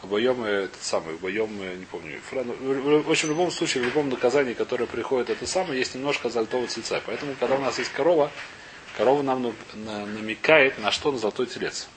Обоем 0.03 0.43
этот 0.45 0.83
самый, 0.83 1.15
обоем, 1.15 1.57
не 1.79 1.85
помню. 1.85 2.21
Ну, 2.33 3.03
в 3.03 3.11
общем, 3.11 3.29
в 3.29 3.31
любом 3.33 3.51
случае, 3.51 3.83
в 3.83 3.87
любом 3.87 4.09
наказании, 4.09 4.55
которое 4.55 4.87
приходит 4.87 5.29
это 5.29 5.47
самое, 5.47 5.79
есть 5.79 5.95
немножко 5.95 6.31
золотого 6.31 6.67
тельца. 6.67 7.03
Поэтому, 7.05 7.35
когда 7.39 7.57
у 7.57 7.61
нас 7.61 7.79
есть 7.79 7.93
корова, 7.93 8.31
корова 8.97 9.23
нам 9.23 9.55
намекает 9.75 10.79
на 10.79 10.91
что 10.91 11.13
на 11.13 11.19
золотой 11.19 11.47
телец. 11.47 11.89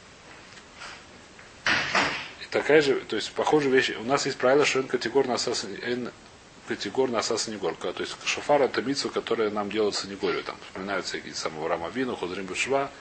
И 2.42 2.46
такая 2.52 2.82
же, 2.82 2.96
то 2.96 3.16
есть 3.16 3.32
похожая 3.32 3.72
вещь. 3.72 3.92
У 3.98 4.04
нас 4.04 4.26
есть 4.26 4.38
правило, 4.38 4.66
что 4.66 4.84
категорно 4.84 5.38
категор 6.68 7.10
на 7.10 7.22
Санегорка. 7.22 7.94
То 7.94 8.02
есть 8.02 8.18
шофар 8.26 8.64
это 8.64 8.82
митсу, 8.82 9.10
которая 9.10 9.50
нам 9.50 9.70
делают 9.70 9.96
Санегорию. 9.96 10.44
Там 10.44 10.58
вспоминаются 10.68 11.14
всякие 11.14 11.36
самого 11.36 11.70
Рама 11.70 11.90
Вину, 11.90 12.18
Худрим 12.18 12.46
Бушва. 12.46 12.92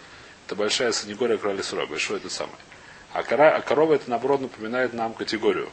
Это 0.46 0.54
большая 0.54 0.92
Санегория 0.92 1.38
Крали 1.38 1.62
большой 1.88 2.18
это 2.18 2.30
самое. 2.30 2.58
А, 3.12 3.22
кора, 3.22 3.56
а 3.56 3.60
корова 3.60 3.94
это 3.94 4.08
наоборот 4.08 4.40
напоминает 4.40 4.92
нам 4.94 5.14
категорию. 5.14 5.70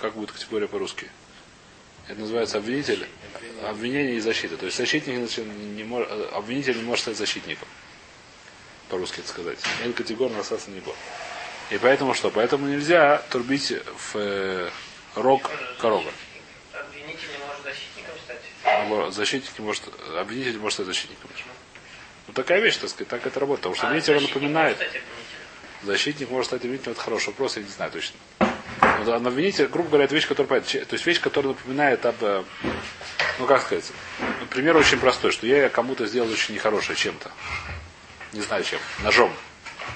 Как 0.00 0.14
будет 0.14 0.32
категория 0.32 0.68
по-русски? 0.68 1.08
Это 2.06 2.20
называется 2.20 2.58
обвинитель. 2.58 3.06
Обвинение 3.64 4.16
и 4.16 4.20
защита. 4.20 4.56
То 4.56 4.66
есть 4.66 4.78
защитник 4.78 5.16
не 5.16 5.84
может, 5.84 6.10
обвинитель 6.32 6.76
не 6.76 6.82
может 6.82 7.02
стать 7.02 7.16
защитником. 7.16 7.68
По-русски 8.88 9.20
это 9.20 9.28
сказать. 9.28 9.58
Эн 9.84 9.92
категор 9.92 10.30
на 10.30 10.42
Санегор. 10.42 10.94
И 11.70 11.76
поэтому 11.76 12.14
что? 12.14 12.30
Поэтому 12.30 12.66
нельзя 12.66 13.18
турбить 13.30 13.70
в 13.72 14.16
э, 14.16 14.70
рог 15.14 15.50
коровы 15.80 16.10
защитник 19.10 19.58
может, 19.58 19.82
обвинитель 20.16 20.58
может 20.58 20.74
стать 20.74 20.86
защитником. 20.86 21.30
Ну 22.26 22.32
такая 22.34 22.60
вещь, 22.60 22.76
так 22.76 22.90
сказать, 22.90 23.08
так 23.08 23.26
это 23.26 23.40
работает. 23.40 23.62
Потому 23.62 23.74
что 23.74 23.86
а, 23.86 23.88
обвинитель 23.88 24.16
он 24.16 24.22
напоминает. 24.22 24.78
Защитник 25.82 26.30
может 26.30 26.46
стать 26.46 26.62
обвинителем, 26.62 26.92
это 26.92 27.00
хороший 27.00 27.28
вопрос, 27.28 27.56
я 27.56 27.62
не 27.62 27.68
знаю 27.68 27.92
точно. 27.92 28.16
Но 29.04 29.14
обвинитель, 29.14 29.66
грубо 29.66 29.88
говоря, 29.90 30.04
это 30.04 30.14
вещь, 30.14 30.26
которая 30.26 30.48
понятна. 30.60 30.84
То 30.84 30.94
есть 30.94 31.06
вещь, 31.06 31.20
которая 31.20 31.54
напоминает 31.54 32.04
об, 32.04 32.16
э, 32.22 32.44
ну 33.38 33.46
как 33.46 33.62
сказать, 33.62 33.90
ну, 34.18 34.46
пример 34.46 34.76
очень 34.76 34.98
простой, 34.98 35.30
что 35.30 35.46
я 35.46 35.68
кому-то 35.68 36.06
сделал 36.06 36.30
очень 36.30 36.54
нехорошее 36.54 36.96
чем-то. 36.96 37.30
Не 38.32 38.40
знаю 38.40 38.64
чем. 38.64 38.80
Ножом. 39.02 39.32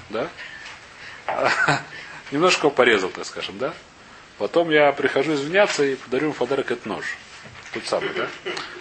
Да? 0.08 0.28
Немножко 2.30 2.70
порезал, 2.70 3.10
так 3.10 3.26
скажем, 3.26 3.58
да? 3.58 3.74
Потом 4.38 4.70
я 4.70 4.92
прихожу 4.92 5.34
извиняться 5.34 5.84
и 5.84 5.96
подарю 5.96 6.26
ему 6.26 6.34
подарок 6.34 6.70
этот 6.70 6.86
нож. 6.86 7.04
Тот 7.72 7.86
самый, 7.86 8.10
да? 8.14 8.28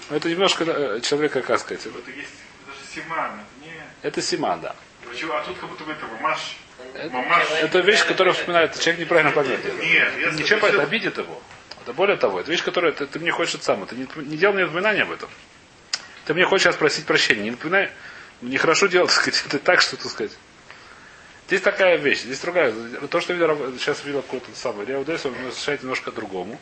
Но 0.10 0.18
это 0.18 0.30
немножко 0.30 0.64
э, 0.66 1.02
человека, 1.02 1.42
как 1.42 1.60
сказать. 1.60 1.86
Это 1.86 2.12
есть 2.12 2.30
даже 2.68 2.80
симан, 2.94 3.32
это 3.40 3.66
не... 3.66 3.74
Это 4.02 4.22
симан, 4.22 4.62
да. 4.62 4.76
Почему? 5.10 5.34
А 5.34 5.44
тут 5.44 5.58
как 5.58 5.70
будто 5.70 5.84
бы 5.84 5.92
это 5.92 6.06
мамаш. 6.06 6.58
Это 7.62 7.80
вещь, 7.80 8.06
которая 8.06 8.34
вспоминает, 8.34 8.80
человек 8.80 9.02
неправильно 9.02 9.32
поймет. 9.32 9.60
Нет, 9.82 10.12
я 10.20 10.32
Ничем 10.32 10.60
по 10.60 10.66
это 10.66 10.84
обидит 10.84 11.18
его. 11.18 11.42
Это 11.82 11.94
более 11.94 12.18
того, 12.18 12.40
это 12.40 12.52
вещь, 12.52 12.64
которая 12.64 12.92
ты, 12.92 13.08
ты 13.08 13.20
мне 13.20 13.32
хочешь 13.32 13.56
это 13.56 13.64
самое. 13.64 13.88
Ты 13.88 13.96
не, 13.96 14.08
не 14.16 14.38
делал 14.38 14.54
мне 14.54 14.66
напоминания 14.66 15.04
об 15.04 15.12
этом. 15.12 15.30
Ты 16.26 16.34
мне 16.34 16.46
хочешь 16.46 16.66
сейчас 16.66 16.76
просить 16.76 17.06
прощения. 17.06 17.42
Не 17.42 17.52
напоминай. 17.52 17.90
Нехорошо 18.42 18.88
делать, 18.88 19.10
так 19.14 19.22
сказать, 19.22 19.44
это 19.48 19.60
так, 19.60 19.82
что, 19.82 19.98
так 19.98 20.12
сказать. 20.12 20.38
Здесь 21.48 21.62
такая 21.62 21.98
вещь, 21.98 22.22
здесь 22.22 22.40
другая. 22.40 22.72
То, 23.10 23.20
что 23.20 23.34
я 23.34 23.48
сейчас 23.78 24.06
видел 24.06 24.22
какой-то 24.22 24.48
самый 24.56 24.86
Реудес, 24.86 25.26
он 25.26 25.34
разрешает 25.48 25.82
немножко 25.82 26.12
другому 26.12 26.60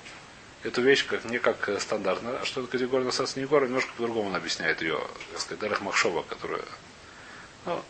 эту 0.64 0.82
вещь 0.82 1.06
как, 1.06 1.26
не 1.26 1.40
как 1.40 1.70
э, 1.70 1.80
стандартно, 1.80 2.40
а 2.42 2.46
что 2.46 2.62
это 2.62 2.72
категория 2.72 3.06
Насас 3.06 3.36
Негора, 3.36 3.66
немножко 3.66 3.92
по-другому 3.96 4.30
он 4.30 4.36
объясняет 4.36 4.82
ее, 4.82 5.00
так 5.32 5.40
сказать, 5.40 5.60
Дарах 5.60 5.82
Махшова, 5.82 6.24
которая... 6.24 6.64
Ну, 7.66 7.82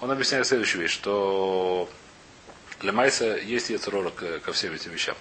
он 0.00 0.10
объясняет 0.10 0.46
следующую 0.46 0.82
вещь, 0.82 0.92
что 0.92 1.88
для 2.80 2.92
Майса 2.92 3.36
есть 3.36 3.70
яцерора 3.70 4.10
ко 4.10 4.52
всем 4.52 4.72
этим 4.72 4.92
вещам. 4.92 5.16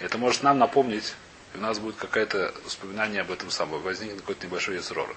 Это 0.00 0.18
может 0.18 0.42
нам 0.42 0.58
напомнить, 0.58 1.14
и 1.54 1.58
у 1.58 1.60
нас 1.60 1.78
будет 1.78 1.96
какое-то 1.96 2.54
воспоминание 2.64 3.22
об 3.22 3.32
этом 3.32 3.50
самом, 3.50 3.80
возникнет 3.82 4.20
какой-то 4.20 4.46
небольшой 4.46 4.76
яцерора. 4.76 5.14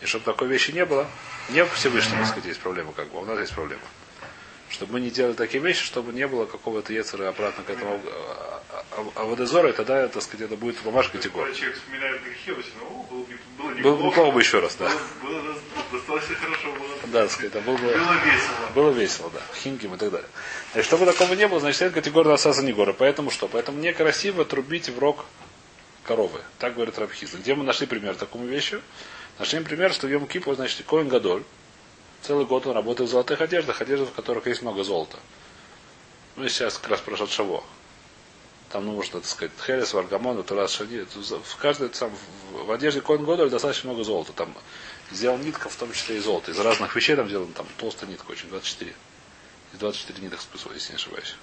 И 0.00 0.06
чтобы 0.06 0.24
такой 0.24 0.48
вещи 0.48 0.72
не 0.72 0.84
было, 0.84 1.06
не 1.48 1.64
в 1.64 1.72
Всевышнем, 1.74 2.18
так 2.18 2.26
сказать, 2.26 2.46
есть 2.46 2.60
проблема, 2.60 2.92
как 2.92 3.08
бы, 3.08 3.18
а 3.18 3.20
у 3.22 3.24
нас 3.24 3.38
есть 3.38 3.54
проблема. 3.54 3.82
Чтобы 4.68 4.94
мы 4.94 5.00
не 5.00 5.10
делали 5.10 5.34
такие 5.34 5.62
вещи, 5.62 5.84
чтобы 5.84 6.12
не 6.12 6.26
было 6.26 6.44
какого-то 6.44 6.92
яцера 6.92 7.28
обратно 7.28 7.62
к 7.62 7.70
этому 7.70 8.00
а, 8.04 8.62
а 9.14 9.24
водозора, 9.24 9.72
тогда, 9.72 10.08
так 10.08 10.22
сказать, 10.22 10.46
это 10.46 10.56
будет 10.56 10.76
бумажка 10.82 11.18
категория. 11.18 11.54
Человек 11.54 11.76
вспоминает 11.76 12.22
грехи, 12.22 12.50
было, 12.50 13.02
было. 13.58 13.74
Было 13.82 13.96
неплохо 13.96 14.30
бы 14.32 14.40
еще 14.40 14.58
раз, 14.58 14.74
да. 14.74 14.90
Было, 15.22 15.40
было 15.40 15.54
достаточно 15.92 16.34
хорошо. 16.34 16.72
Было, 16.72 16.95
да, 17.10 17.22
так 17.22 17.30
сказать, 17.30 17.52
было, 17.64 17.76
было 17.76 17.88
весело. 17.88 18.70
Было 18.74 18.90
весело, 18.90 19.30
да. 19.32 19.40
Химким 19.62 19.94
и 19.94 19.96
так 19.96 20.10
далее. 20.10 20.28
И 20.74 20.82
чтобы 20.82 21.06
такого 21.06 21.34
не 21.34 21.48
было, 21.48 21.60
значит, 21.60 21.82
это 21.82 21.94
категория 21.94 22.32
Асаса 22.32 22.62
Негора. 22.62 22.92
Поэтому 22.92 23.30
что? 23.30 23.48
Поэтому 23.48 23.78
некрасиво 23.78 24.44
трубить 24.44 24.88
в 24.88 24.98
рог 24.98 25.24
коровы. 26.04 26.40
Так 26.58 26.74
говорит 26.74 26.98
Рабхиза. 26.98 27.38
Где 27.38 27.54
мы 27.54 27.64
нашли 27.64 27.86
пример 27.86 28.14
такому 28.14 28.46
вещи? 28.46 28.80
Нашли 29.38 29.60
пример, 29.60 29.92
что 29.92 30.06
в 30.06 30.10
Йом 30.10 30.26
Кипу, 30.26 30.54
значит, 30.54 30.84
Коин 30.86 31.08
Гадоль. 31.08 31.42
Целый 32.22 32.46
год 32.46 32.66
он 32.66 32.74
работает 32.74 33.08
в 33.08 33.12
золотых 33.12 33.40
одеждах, 33.40 33.80
одеждах, 33.80 34.08
в 34.08 34.12
которых 34.12 34.46
есть 34.46 34.62
много 34.62 34.82
золота. 34.82 35.18
Ну, 36.36 36.48
сейчас 36.48 36.78
как 36.78 36.90
раз 36.90 37.00
прошел 37.00 37.28
Шаво. 37.28 37.62
Там 38.70 38.86
нужно, 38.86 39.20
так 39.20 39.28
сказать, 39.28 39.52
Херес, 39.64 39.94
Варгамон, 39.94 40.42
Турас, 40.42 40.72
Шади. 40.72 41.04
В 41.04 41.56
каждой, 41.56 41.88
там, 41.90 42.10
в 42.52 42.70
одежде 42.70 43.00
Коин 43.00 43.24
Годоль 43.24 43.50
достаточно 43.50 43.90
много 43.90 44.04
золота. 44.04 44.32
Там 44.32 44.54
сделан 45.10 45.42
нитка, 45.42 45.68
в 45.68 45.76
том 45.76 45.92
числе 45.92 46.16
и 46.16 46.20
золото. 46.20 46.50
Из 46.50 46.58
разных 46.58 46.94
вещей 46.94 47.16
там 47.16 47.28
сделан, 47.28 47.52
там 47.52 47.66
толстая 47.78 48.10
нитка 48.10 48.30
очень, 48.30 48.48
24. 48.48 48.94
Из 49.72 49.78
24 49.78 50.22
ниток 50.22 50.40
списывал, 50.40 50.74
если 50.74 50.92
не 50.92 50.96
ошибаюсь. 50.96 51.36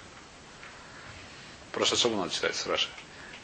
Просто 1.72 1.96
особо 1.96 2.16
надо 2.16 2.32
читать 2.32 2.54
с 2.54 2.66
Раши. 2.66 2.88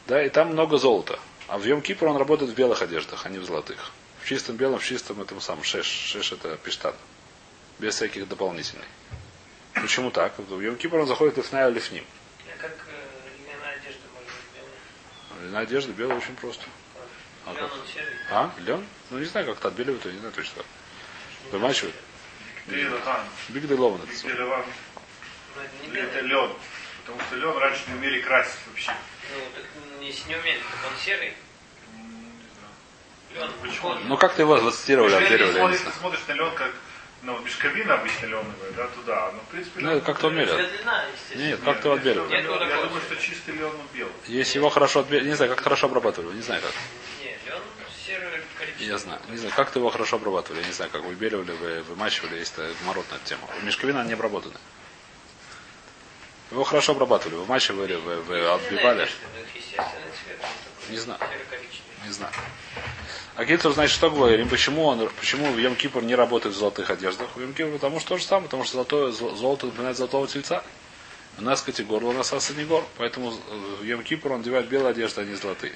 Да, 0.07 0.23
и 0.23 0.29
там 0.29 0.49
много 0.49 0.77
золота. 0.77 1.19
А 1.47 1.57
в 1.57 1.65
Йом 1.65 1.81
Кипр 1.81 2.05
он 2.07 2.17
работает 2.17 2.51
в 2.51 2.55
белых 2.55 2.81
одеждах, 2.81 3.25
а 3.25 3.29
не 3.29 3.39
в 3.39 3.45
золотых. 3.45 3.91
В 4.21 4.27
чистом 4.27 4.55
белом, 4.55 4.79
в 4.79 4.85
чистом 4.85 5.21
этом 5.21 5.41
самом 5.41 5.63
шеш. 5.63 5.85
Шеш 5.85 6.31
это 6.31 6.55
пиштан. 6.57 6.95
Без 7.79 7.95
всяких 7.95 8.27
дополнительных. 8.27 8.85
Почему 9.73 10.11
так? 10.11 10.37
В 10.37 10.59
Йом 10.59 10.75
Кипр 10.77 10.97
он 10.97 11.07
заходит 11.07 11.37
в 11.37 11.43
Фная 11.43 11.69
Лифним. 11.69 12.05
Льняная 15.41 15.63
одежда 15.63 15.91
белая 15.91 16.17
очень 16.17 16.35
просто. 16.35 16.63
А, 17.45 17.53
как? 17.53 17.71
а? 18.29 18.51
Лен? 18.59 18.85
Ну 19.09 19.19
не 19.19 19.25
знаю, 19.25 19.45
как-то 19.47 19.69
отбеливают, 19.69 20.05
я 20.05 20.11
не 20.11 20.19
знаю 20.19 20.33
точно 20.33 20.57
как. 20.57 20.65
Вымачивают. 21.51 21.95
Бигды 22.67 23.75
Лован 23.75 24.01
это. 24.01 24.11
Это 25.93 26.19
лен. 26.21 26.51
Потому 27.05 27.21
что 27.21 27.35
лен 27.35 27.57
раньше 27.57 27.81
не 27.87 27.95
умели 27.95 28.21
красить 28.21 28.59
вообще. 28.67 28.93
Ну, 29.33 29.43
так 29.55 29.65
если 30.01 30.29
не 30.29 30.35
умели, 30.35 30.57
так 30.59 30.91
он 30.91 30.97
серый. 31.03 31.33
Почему? 33.61 33.95
Ну 34.05 34.17
как 34.17 34.33
ты 34.35 34.41
его 34.41 34.59
зацитировали, 34.59 35.13
Если 35.13 35.25
обмерили, 35.25 35.45
я 35.57 35.69
не 35.69 35.77
смотришь, 35.77 35.93
смотришь 35.99 36.21
на 36.27 36.33
лен 36.33 36.55
как, 36.55 36.71
ну, 37.23 37.39
мешковина 37.39 37.93
обычно 37.95 38.25
леновая, 38.25 38.71
да, 38.75 38.87
туда. 38.87 39.31
Ну, 39.31 39.39
в 39.39 39.45
принципе, 39.51 39.79
Ну, 39.81 39.91
лен- 39.91 40.01
как-то. 40.01 40.29
Длина, 40.29 41.05
естественно. 41.13 41.41
Нет, 41.41 41.59
как 41.63 41.81
ты 41.81 41.87
его 41.87 41.95
отбеливали? 41.95 42.33
Я, 42.33 42.41
думаю, 42.43 43.01
что 43.01 43.15
чистый 43.15 43.55
лен 43.55 43.65
он 43.65 43.87
белый. 43.93 44.11
Если 44.27 44.57
его 44.57 44.69
хорошо 44.69 44.99
отбеливали, 44.99 45.29
не 45.29 45.35
знаю, 45.35 45.51
как 45.55 45.63
хорошо 45.63 45.87
обрабатывали, 45.87 46.35
не 46.35 46.41
знаю 46.41 46.61
как. 46.61 46.73
Не, 47.21 47.29
лен 47.49 47.61
серый 48.05 48.29
коричневый. 48.57 48.70
Я 48.81 48.97
знаю, 48.97 49.19
не 49.29 49.37
знаю, 49.37 49.53
как 49.55 49.71
ты 49.71 49.79
его 49.79 49.89
хорошо 49.89 50.15
обрабатывали, 50.17 50.61
я 50.61 50.67
не 50.67 50.73
знаю, 50.73 50.91
как 50.91 51.03
выбеливали, 51.03 51.51
вы 51.51 51.81
вымачивали, 51.83 52.37
есть 52.39 52.53
это 52.53 52.71
геморрот 52.81 53.05
на 53.11 53.15
эту 53.15 53.25
тему. 53.25 53.47
Мешковина 53.63 54.03
не 54.03 54.13
обработана. 54.13 54.55
Его 56.51 56.63
хорошо 56.63 56.91
обрабатывали, 56.91 57.35
вымачивали, 57.35 57.95
вы, 57.95 58.17
вы 58.21 58.45
отбивали. 58.45 59.07
Не 60.89 60.97
знаю. 60.97 61.19
Не 62.05 62.11
знаю. 62.11 62.33
А 63.35 63.45
Гильцер, 63.45 63.71
значит, 63.71 63.93
что 63.95 64.09
говорим? 64.09 64.49
Почему 64.49 64.85
он, 64.85 65.09
почему 65.19 65.51
в 65.51 65.57
Йом 65.57 65.75
Кипур 65.75 66.03
не 66.03 66.15
работает 66.15 66.53
в 66.55 66.57
золотых 66.57 66.89
одеждах? 66.89 67.29
В 67.35 67.39
Йом 67.41 67.53
Кипур, 67.53 67.71
потому 67.73 67.99
что 67.99 68.09
то 68.09 68.17
же 68.17 68.25
самое, 68.25 68.45
потому 68.47 68.63
что 68.65 68.73
золотое, 68.73 69.11
зо- 69.11 69.35
золото 69.35 69.67
напоминает 69.67 69.95
золотого 69.97 70.27
тельца. 70.27 70.63
У 71.37 71.43
нас 71.43 71.61
категор, 71.61 72.03
у 72.03 72.11
нас 72.11 72.33
асанигор. 72.33 72.83
Поэтому 72.97 73.31
э, 73.31 73.55
в 73.79 73.83
Йом 73.83 74.03
Кипур 74.03 74.33
он 74.33 74.41
одевает 74.41 74.67
белые 74.67 74.89
одежды, 74.91 75.21
а 75.21 75.23
не 75.23 75.35
золотые. 75.35 75.73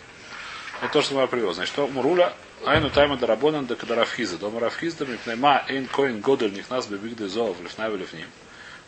Это 0.82 0.94
то, 0.94 1.02
что 1.02 1.20
я 1.20 1.28
привез. 1.28 1.56
Значит, 1.56 1.74
что 1.74 1.88
Муруля, 1.88 2.34
айну 2.66 2.90
тайма 2.90 3.18
дарабонан 3.18 3.66
да 3.66 3.76
кадарафхиза. 3.76 4.38
Дома 4.38 4.60
рафхизда 4.60 5.06
мипнайма 5.06 5.64
эйн 5.68 5.88
коин 5.88 6.22
годель 6.22 6.54
них 6.54 6.70
нас 6.70 6.88
бебигды 6.88 7.28
зоов 7.28 7.60
лифнаве 7.62 7.98
лифним. 7.98 8.28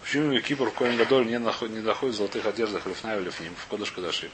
Почему 0.02 0.32
Йом 0.32 0.42
Кипур 0.44 0.70
в 0.70 0.74
коин 0.74 0.98
гадоль 0.98 1.26
не, 1.26 1.38
наход- 1.40 1.70
не 1.70 1.82
доходит 1.82 2.16
в 2.16 2.18
золотых 2.18 2.46
одеждах 2.46 2.86
лифнаве 2.86 3.22
лифним, 3.24 3.54
в 3.56 3.66
кодыш 3.68 3.92
кадашим? 3.92 4.30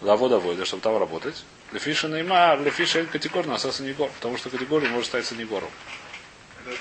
Лавода 0.00 0.38
войда, 0.38 0.64
чтобы 0.64 0.82
там 0.82 0.98
работать. 0.98 1.44
Лефиша 1.72 2.08
неймар, 2.08 2.60
лефиша 2.60 2.98
эль 3.00 3.06
категор, 3.06 3.46
на 3.46 3.54
асаса 3.54 3.82
негор. 3.82 4.10
Потому 4.16 4.36
что 4.36 4.50
категория 4.50 4.88
может 4.88 5.06
стать 5.06 5.24
санегором. 5.26 5.70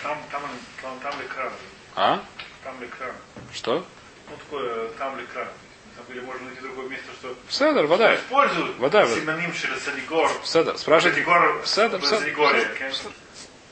Там, 0.03 0.17
там, 0.31 0.41
там, 0.81 0.99
там 1.01 1.13
экран. 1.25 1.51
А? 1.95 2.23
Там 2.63 2.83
экран. 2.83 3.13
Что? 3.53 3.85
Ну, 4.29 4.37
такое, 4.37 4.89
там 4.97 5.23
экран. 5.23 5.47
Деле, 6.13 6.25
можно 6.25 6.45
найти 6.45 6.61
другое 6.61 6.89
место, 6.89 7.05
что 7.19 7.35
Седер, 7.49 7.85
вода. 7.85 8.15
используют 8.15 8.77
Вода. 8.77 9.07
синоним 9.07 9.53
через 9.53 9.81
Санигор. 9.83 10.29
Седер. 10.43 10.77
Спрашивайте. 10.77 11.23
Санигор, 11.23 11.61
Седер, 11.65 12.01
седер. 12.05 13.11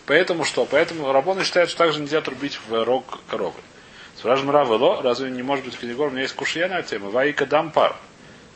Поэтому 0.05 0.43
что? 0.46 0.65
Поэтому 0.65 1.12
Рабоны 1.12 1.43
считают, 1.43 1.69
что 1.69 1.79
также 1.79 2.00
нельзя 2.00 2.22
трубить 2.22 2.60
в 2.67 2.84
рог 2.84 3.19
коровы. 3.29 3.60
Спрашиваем 4.15 4.51
Равело, 4.51 5.01
разве 5.01 5.29
не 5.31 5.43
может 5.43 5.63
быть 5.65 5.77
категор? 5.77 6.08
У 6.08 6.12
меня 6.12 6.24
есть 6.24 6.36
кушья 6.36 6.67
на 6.67 6.79
эту 6.79 6.89
тему. 6.89 7.10
Ваика 7.10 7.46
дампар. 7.46 7.96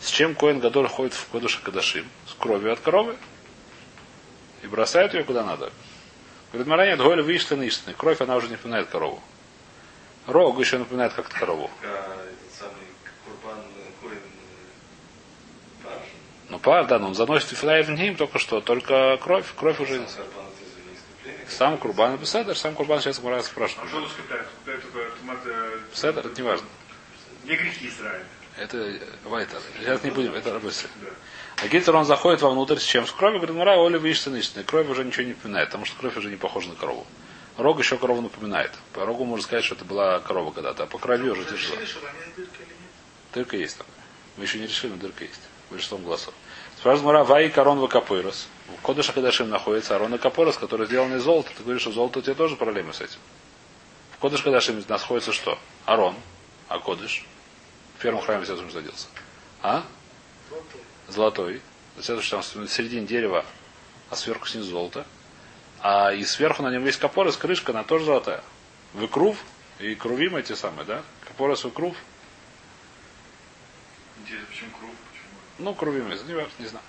С 0.01 0.07
чем 0.07 0.35
Коин 0.35 0.59
Гадоль 0.59 0.87
ходит 0.87 1.13
в 1.13 1.29
Кодыша 1.29 1.61
Кадашим? 1.61 2.05
С 2.27 2.33
кровью 2.33 2.73
от 2.73 2.79
коровы. 2.81 3.15
И 4.61 4.67
бросают 4.67 5.13
ее 5.13 5.23
куда 5.23 5.43
надо. 5.43 5.71
Говорит, 6.51 6.67
Мара 6.67 6.85
нет, 6.85 6.99
выиштаны 6.99 7.63
истины. 7.63 7.95
Кровь, 7.97 8.19
она 8.19 8.35
уже 8.35 8.47
не 8.47 8.53
напоминает 8.53 8.89
корову. 8.89 9.21
Рог 10.27 10.59
еще 10.59 10.77
напоминает 10.77 11.13
как-то 11.13 11.37
корову. 11.37 11.69
А 11.83 11.85
этот 11.87 12.59
самый 12.59 12.73
Курбан 13.25 13.59
э, 13.59 13.91
Коин 14.01 14.17
э, 14.17 15.83
Паш. 15.83 16.01
Пар, 16.63 16.88
да, 16.88 16.98
но 16.98 17.08
он 17.08 17.15
заносит 17.15 17.51
в 17.51 17.89
ним 17.91 18.15
только 18.15 18.39
что, 18.39 18.62
только 18.62 19.17
кровь, 19.17 19.46
кровь 19.55 19.79
уже... 19.79 20.05
Сам 20.08 20.17
Курбан. 20.17 20.43
Сам 21.50 21.77
Курбан 21.77 22.17
Беседер, 22.17 22.58
сам 22.58 22.74
Курбан 22.74 23.01
сейчас 23.01 23.22
Мара 23.22 23.38
А 23.38 23.43
спрашивает. 23.43 23.89
что 23.89 24.08
скупляют? 24.08 24.48
Скупляют 24.48 24.84
только 24.91 25.12
томат... 25.20 25.39
э, 25.46 26.20
это 26.20 26.41
не 26.41 26.48
важно. 26.48 26.67
Не 27.43 27.55
грехи 27.55 27.88
Израиля. 27.88 28.25
Это 28.58 28.77
э, 28.77 29.00
Вайтер. 29.25 29.60
Сейчас 29.79 30.03
не 30.03 30.12
будем, 30.12 30.34
это 30.34 30.58
быстро. 30.60 30.89
Да. 31.01 31.10
А 31.63 31.67
Гильтер, 31.67 31.96
он 31.96 32.05
заходит 32.05 32.41
вовнутрь 32.41 32.77
с 32.77 32.84
чем? 32.84 33.05
С 33.05 33.12
кровью, 33.12 33.39
говорит, 33.39 33.55
Мара, 33.55 33.77
Оля, 33.77 33.98
видишь, 33.98 34.25
истинная. 34.25 34.65
Кровь 34.65 34.88
уже 34.89 35.03
ничего 35.03 35.24
не 35.24 35.29
напоминает, 35.29 35.67
потому 35.67 35.86
что 35.86 35.98
кровь 35.98 36.15
уже 36.17 36.29
не 36.29 36.38
похожа 36.38 36.70
на 36.70 36.75
корову. 36.75 37.05
Рог 37.58 37.77
еще 37.79 37.98
корову 37.98 38.22
напоминает. 38.22 38.72
По 38.93 39.05
рогу 39.05 39.25
можно 39.25 39.43
сказать, 39.43 39.63
что 39.63 39.75
это 39.75 39.86
была 39.86 40.20
корова 40.20 40.51
когда-то, 40.51 40.84
а 40.84 40.88
по 40.88 40.98
крови 40.98 41.29
уже 41.29 41.46
тяжело. 41.46 41.77
Дырка 43.34 43.58
есть 43.58 43.77
там. 43.77 43.88
Мы 44.38 44.46
еще 44.46 44.60
не 44.60 44.67
решили, 44.67 44.91
но 44.91 44.98
дырка 44.98 45.24
есть. 45.24 45.42
Большинством 45.70 46.03
голосов. 46.03 46.33
Спрашивает 46.83 47.05
Мара, 47.05 47.24
Вай 47.24 47.50
корон 47.50 47.79
вакапойрос. 47.79 48.50
В 48.77 48.81
Кодыша 48.81 49.13
Кадашим 49.13 49.50
находится 49.50 49.96
Арон 49.96 50.17
Капорос, 50.17 50.57
который 50.57 50.85
сделан 50.85 51.15
из 51.15 51.24
золота. 51.24 51.50
Ты 51.55 51.63
говоришь, 51.63 51.83
что 51.83 51.93
золото 51.93 52.19
у 52.19 52.22
тебя 52.22 52.33
тоже 52.33 52.57
проблемы 52.57 52.93
с 52.93 53.00
этим. 53.00 53.19
В 54.11 54.17
Кодыш 54.17 54.41
Кадашим 54.41 54.83
находится 54.89 55.31
что? 55.31 55.57
Арон, 55.85 56.13
а 56.67 56.79
Кодыш. 56.79 57.25
В 57.98 58.01
первом 58.01 58.19
храме 58.19 58.46
Сесум 58.46 58.67
родился. 58.75 59.07
А? 59.61 59.85
Золотой. 61.07 61.61
Следующий 62.01 62.31
там 62.31 62.41
в 62.41 62.67
середине 62.67 63.07
дерева, 63.07 63.46
а 64.09 64.17
сверху 64.17 64.46
снизу 64.46 64.72
золото. 64.72 65.05
А 65.79 66.11
и 66.11 66.25
сверху 66.25 66.63
на 66.63 66.69
нем 66.69 66.85
есть 66.85 67.00
капорос, 67.00 67.37
крышка, 67.37 67.72
она 67.72 67.85
тоже 67.85 68.03
золотая. 68.03 68.43
Выкрув 68.91 69.37
и 69.79 69.96
крувим 69.96 70.35
эти 70.35 70.51
самые, 70.51 70.83
да? 70.83 71.01
Капорос 71.22 71.63
выкрув. 71.63 71.96
Интересно, 74.19 74.48
почему 74.50 74.72
круг? 74.77 74.91
Ну, 75.59 75.74
крувим, 75.74 76.09
не 76.09 76.16
знаю, 76.16 76.48
не 76.59 76.66
знаю. 76.66 76.85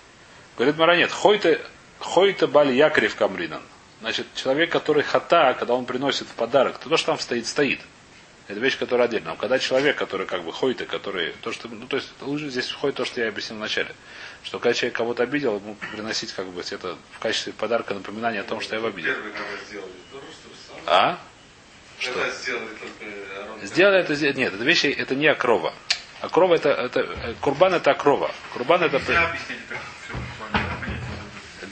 Говорит 0.56 0.76
Маранет, 0.76 1.10
хойте, 1.10 1.60
хойте 1.98 2.46
бали 2.46 2.72
якрев 2.72 3.14
камринан. 3.16 3.62
Значит, 4.00 4.26
человек, 4.34 4.70
который 4.70 5.02
хата, 5.02 5.54
когда 5.58 5.74
он 5.74 5.86
приносит 5.86 6.28
в 6.28 6.32
подарок, 6.32 6.78
то, 6.78 6.88
то, 6.88 6.96
что 6.96 7.08
там 7.08 7.18
стоит, 7.18 7.46
стоит. 7.46 7.80
Это 8.46 8.60
вещь, 8.60 8.78
которая 8.78 9.08
отдельно. 9.08 9.30
Но 9.30 9.36
когда 9.36 9.58
человек, 9.58 9.96
который 9.96 10.26
как 10.26 10.44
бы 10.44 10.52
хойты, 10.52 10.84
который, 10.84 11.32
то, 11.40 11.50
что, 11.52 11.68
ну, 11.68 11.86
то 11.86 11.96
есть, 11.96 12.12
лучше 12.20 12.50
здесь 12.50 12.68
входит 12.68 12.96
то, 12.96 13.04
что 13.06 13.22
я 13.22 13.28
объяснил 13.28 13.58
вначале. 13.58 13.94
Что 14.42 14.58
когда 14.58 14.74
человек 14.74 14.96
кого-то 14.96 15.22
обидел, 15.22 15.56
ему 15.56 15.76
приносить 15.92 16.32
как 16.32 16.46
бы 16.48 16.60
это 16.60 16.98
в 17.12 17.18
качестве 17.18 17.54
подарка 17.54 17.94
напоминание 17.94 18.42
о 18.42 18.44
том, 18.44 18.60
что 18.60 18.74
я 18.74 18.80
его 18.80 18.88
обидел. 18.88 19.14
А? 20.86 21.18
Что? 21.98 22.12
Когда 22.12 22.30
сделали 23.62 24.00
это, 24.00 24.14
нет, 24.38 24.52
это 24.52 24.64
вещи, 24.64 24.86
это 24.88 25.14
не 25.14 25.26
окрова. 25.26 25.72
Окрова 26.20 26.54
это, 26.54 26.70
это, 26.70 27.00
э, 27.00 27.34
курбан 27.40 27.74
это 27.74 27.90
окрова. 27.90 28.30
Курбан 28.52 28.82
это, 28.82 28.98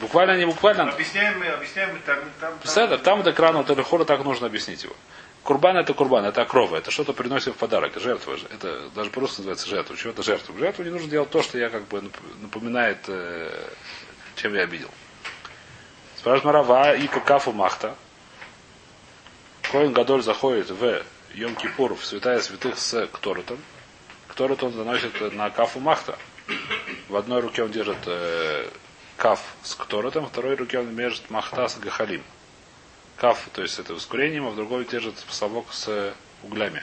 буквально. 0.03 0.37
не 0.37 0.45
буквально. 0.45 0.91
Объясняем 0.91 1.39
мы, 1.39 1.47
объясняем 1.47 1.93
мы 1.93 1.99
там, 2.01 2.19
там, 2.41 2.55
Седер, 2.65 2.99
там 2.99 3.23
до 3.23 3.33
крана 3.33 3.65
телехора 3.65 4.05
так 4.05 4.25
нужно 4.25 4.47
объяснить 4.47 4.83
его. 4.85 4.95
Курбан 5.43 5.77
это 5.77 5.93
курбан, 5.95 6.25
это 6.25 6.43
окрова, 6.43 6.77
это 6.77 6.91
что-то 6.91 7.13
приносим 7.13 7.53
в 7.53 7.57
подарок, 7.57 7.99
жертва 7.99 8.37
же. 8.37 8.47
Это 8.53 8.89
даже 8.91 9.11
просто 9.11 9.41
называется 9.41 9.69
жертва. 9.69 9.97
Чего 9.97 10.13
это 10.13 10.23
жертва? 10.23 10.57
Жертву 10.57 10.85
не 10.85 10.91
нужно 10.91 11.09
делать 11.09 11.31
то, 11.31 11.43
что 11.43 11.59
я 11.59 11.69
как 11.69 11.89
бы 11.89 11.99
нап- 11.99 12.43
напоминает, 12.43 12.99
э, 13.09 13.51
чем 14.37 14.55
я 14.55 14.63
обидел. 14.63 14.89
Спрашивает 16.17 16.45
Марава 16.45 16.95
и 16.95 17.09
кафу 17.09 17.53
махта. 17.53 17.97
Коин 19.73 19.93
Гадоль 19.93 20.23
заходит 20.23 20.71
в 20.71 21.03
Йом 21.35 21.57
Кипур, 21.57 21.97
в 21.97 22.05
святая 22.05 22.41
святых 22.41 22.79
с 22.79 23.07
Кторотом. 23.09 23.59
Кторот 24.33 24.63
он 24.63 24.73
заносит 24.73 25.35
на 25.35 25.51
кафу 25.51 25.79
махта. 25.79 26.19
В 27.11 27.17
одной 27.17 27.43
руке 27.43 27.63
он 27.63 27.71
держит 27.71 27.99
э, 28.07 28.67
каф 29.19 29.41
с 29.63 29.75
Кторотом, 29.75 30.25
в 30.25 30.31
второй 30.31 30.55
руке 30.55 30.79
он 30.79 30.97
держит 30.97 31.29
махта 31.29 31.69
с 31.69 31.77
Гахалим. 31.77 32.23
Каф, 33.17 33.51
то 33.53 33.61
есть 33.61 33.79
это 33.79 33.93
воскурением, 33.93 34.47
а 34.47 34.51
в 34.51 34.57
другой 34.57 34.87
держит 34.87 35.17
совок 35.29 35.67
с 35.75 36.15
углями. 36.43 36.83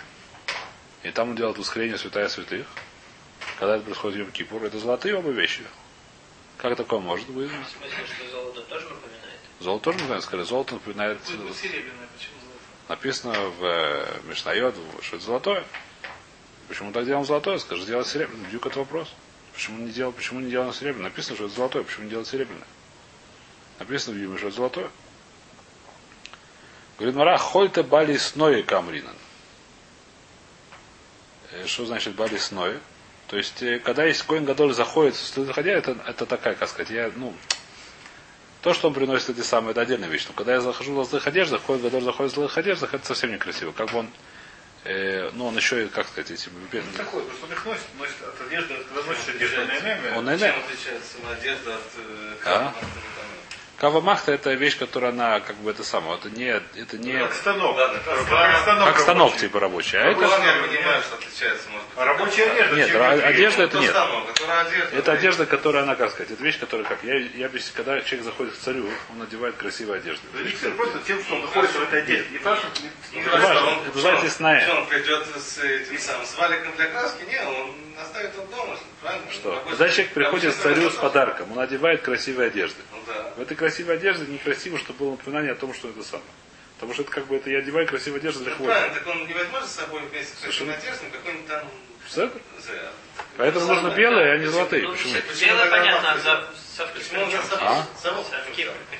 И 1.01 1.09
там 1.09 1.31
он 1.31 1.35
делает 1.35 1.57
воскурение 1.57 1.97
святая 1.97 2.29
святых. 2.29 2.67
Когда 3.57 3.77
это 3.77 3.83
происходит 3.83 4.17
в 4.17 4.19
Йом 4.19 4.31
Кипур, 4.31 4.63
это 4.63 4.77
золотые 4.77 5.17
оба 5.17 5.31
вещи. 5.31 5.63
Как 6.57 6.77
такое 6.77 6.99
может 6.99 7.27
быть? 7.31 7.49
В 7.49 7.79
смысле, 7.79 8.05
что 8.05 8.29
золото 8.29 8.61
тоже 8.61 8.89
напоминает? 8.89 9.39
Золото 9.59 9.83
тоже 9.85 9.97
напоминает, 9.97 10.23
скорее, 10.23 10.45
золото 10.45 10.73
напоминает... 10.75 11.19
Написано 12.89 13.33
в 13.33 13.63
э, 13.63 14.19
Мишнайот, 14.27 14.75
что 15.01 15.15
это 15.15 15.25
золотое. 15.25 15.63
Почему 16.69 16.91
так 16.91 17.05
делаем 17.05 17.25
золотое? 17.25 17.57
Скажи, 17.57 17.85
делать 17.85 18.07
серебряное. 18.07 18.49
Дюк 18.51 18.67
это 18.67 18.79
вопрос. 18.79 19.11
Почему 19.53 19.79
не 19.79 19.91
делал, 19.91 20.13
почему 20.13 20.39
не 20.39 20.51
делаем 20.51 20.71
серебряное? 20.71 21.09
Написано, 21.09 21.35
что 21.35 21.47
это 21.47 21.55
золотое. 21.55 21.83
Почему 21.83 22.05
не 22.05 22.11
делать 22.11 22.27
серебряное? 22.27 22.67
Написано 23.79 24.15
в 24.15 24.19
Юме, 24.19 24.37
что 24.37 24.47
это 24.47 24.55
золотое. 24.55 24.91
Говорит, 26.97 27.15
Мара, 27.15 27.37
хольте 27.37 27.81
бали 27.81 28.15
сное 28.17 28.61
камринан. 28.61 29.15
Э, 31.51 31.65
Что 31.65 31.85
значит 31.85 32.13
бали 32.15 32.37
сное? 32.37 32.79
То 33.27 33.37
есть, 33.37 33.61
э, 33.63 33.79
когда 33.79 34.05
есть 34.05 34.21
коин 34.23 34.45
Гадоль 34.45 34.73
заходит 34.73 35.15
в 35.15 35.25
студ 35.25 35.51
ходя, 35.53 35.71
это, 35.71 35.97
это 36.05 36.25
такая, 36.25 36.55
как 36.55 36.69
сказать, 36.69 36.91
я, 36.91 37.11
ну, 37.15 37.33
то, 38.61 38.73
что 38.73 38.89
он 38.89 38.93
приносит 38.93 39.29
эти 39.29 39.41
самые, 39.41 39.71
это 39.71 39.81
отдельная 39.81 40.09
вещь. 40.09 40.25
Но 40.27 40.33
когда 40.33 40.53
я 40.53 40.61
захожу 40.61 40.91
в 40.91 40.95
золотых 40.95 41.25
одеждах, 41.25 41.61
коин 41.63 41.81
Гадоль 41.81 42.03
заходит 42.03 42.33
в 42.33 42.35
золотых 42.35 42.57
одеждах, 42.57 42.93
это 42.93 43.05
совсем 43.05 43.31
некрасиво. 43.31 43.71
Как 43.71 43.91
бы 43.91 43.99
он, 43.99 44.09
э, 44.85 45.29
ну, 45.33 45.45
он 45.47 45.55
еще, 45.57 45.85
и, 45.85 45.87
как 45.89 46.07
сказать, 46.07 46.31
эти, 46.31 46.49
бедные- 46.71 46.97
Такой, 46.97 47.23
потому 47.23 47.37
что 47.37 47.45
он 47.47 47.51
их 47.53 47.65
носит, 47.65 47.83
носит 47.97 48.15
от 48.23 48.47
одежды, 48.47 48.75
когда 48.75 49.03
носишь 49.03 49.29
одежду. 49.35 49.57
на 49.57 50.17
он 50.17 50.25
НМ, 50.25 50.25
на 50.25 50.37
Чем 50.39 50.55
отличается 50.59 51.17
одежда 51.31 51.75
от 51.75 51.81
э, 51.97 52.35
А? 52.45 52.73
Храма, 53.79 53.79
от, 53.79 53.81
там, 53.81 53.91
Кава 53.91 54.01
махта 54.01 54.31
это 54.33 54.53
вещь, 54.53 54.77
которая 54.77 55.11
она 55.11 55.39
как 55.39 55.55
бы 55.57 55.71
это 55.71 55.83
самое. 55.83 56.17
Это 56.17 56.29
не, 56.29 56.45
это 56.47 56.97
не 56.97 57.13
Как 57.13 57.33
станок. 57.33 57.77
Как 57.77 58.03
как 58.05 58.57
станок 58.59 58.87
как 58.87 58.99
станок 58.99 59.27
рабочий. 59.29 59.39
типа 59.39 59.59
рабочий. 59.59 59.97
А 59.97 60.11
это, 60.11 60.21
Размер 60.21 60.67
понимаю, 60.67 61.01
что 61.01 61.15
отличается, 61.15 61.69
может 61.69 61.87
быть. 61.87 61.97
А 61.97 62.05
рабочая 62.05 62.51
одежда. 62.51 62.75
Нет, 62.75 62.89
чем 62.89 63.01
отличается? 63.01 63.27
одежда 63.27 63.63
это 63.63 63.77
нет. 63.79 63.91
станок, 63.91 64.27
которая 64.27 64.61
одежда. 64.61 64.97
это 64.97 65.11
одежда, 65.11 65.45
которая 65.45 65.83
она, 65.83 65.95
как 65.95 66.11
сказать, 66.11 66.31
это 66.31 66.43
вещь, 66.43 66.59
которая 66.59 66.87
как. 66.87 67.03
Я, 67.03 67.15
я 67.17 67.45
объясню, 67.45 67.71
когда 67.75 68.01
человек 68.01 68.25
заходит 68.25 68.53
к 68.53 68.57
царю, 68.57 68.85
он 69.11 69.19
надевает 69.19 69.55
красивую 69.55 69.97
одежду. 69.97 70.21
Зависит 70.33 70.75
просто 70.77 70.99
тем, 71.07 71.23
что 71.23 71.35
он 71.35 71.41
находится 71.41 71.79
в 71.79 71.83
этой 71.83 72.01
одежде. 72.03 72.29
Не 72.31 72.39
что 72.39 72.67
не- 73.13 73.21
Это 73.21 73.37
важно, 73.37 73.71
называется. 73.93 74.67
Что 74.67 74.75
он 74.75 74.87
придет 74.87 75.27
с 75.37 75.57
этим 75.59 75.97
самым 75.99 76.25
с 76.25 76.37
валиком 76.37 76.75
для 76.75 76.87
краски? 76.87 77.23
Нет, 77.23 77.43
он 77.47 77.88
оставит 78.01 78.33
его 78.33 78.45
дома, 78.45 78.77
правильно? 79.01 79.31
Что? 79.31 79.49
Рабочий- 79.51 79.69
Когда 79.71 79.89
человек 79.89 80.13
приходит 80.13 80.55
к 80.55 80.57
царю 80.57 80.89
с 80.89 80.95
подарком, 80.95 81.51
он 81.51 81.59
одевает 81.59 82.01
красивые 82.01 82.47
одежды. 82.47 82.81
Ну 82.91 82.99
да. 83.07 83.33
В 83.37 83.41
этой 83.41 83.55
красивой 83.55 83.95
одежде 83.95 84.25
некрасиво, 84.25 84.77
чтобы 84.77 84.99
было 84.99 85.11
напоминание 85.11 85.51
о 85.51 85.55
том, 85.55 85.73
что 85.73 85.89
это 85.89 86.03
самое. 86.03 86.27
Потому 86.75 86.93
что 86.93 87.03
это 87.03 87.11
как 87.11 87.27
бы 87.27 87.35
это 87.35 87.49
я 87.49 87.59
одеваю 87.59 87.87
красивую 87.87 88.19
одежду 88.19 88.39
для 88.43 88.51
Ну, 88.51 88.57
хвоста. 88.57 88.73
правильно, 88.73 88.95
так 88.99 89.07
он 89.07 89.27
не 89.27 89.33
возьмет 89.33 89.65
с 89.65 89.71
собой 89.71 90.01
вместе 90.09 90.33
с 90.35 90.39
красивой 90.39 90.73
одеждой 90.75 91.09
какой-нибудь 91.11 91.47
там... 91.47 91.67
За- 92.09 92.31
Поэтому 93.37 93.65
Самое, 93.65 93.81
нужно 93.83 93.97
белые, 93.97 94.33
а 94.33 94.37
не 94.37 94.45
золотые. 94.47 94.83
ну, 94.83 94.91
Почему? 94.91 95.13
Белое 95.47 95.69
понятно, 95.69 96.11
а 96.13 96.17
за 96.17 96.47
он? 96.81 97.29
А? 97.61 97.85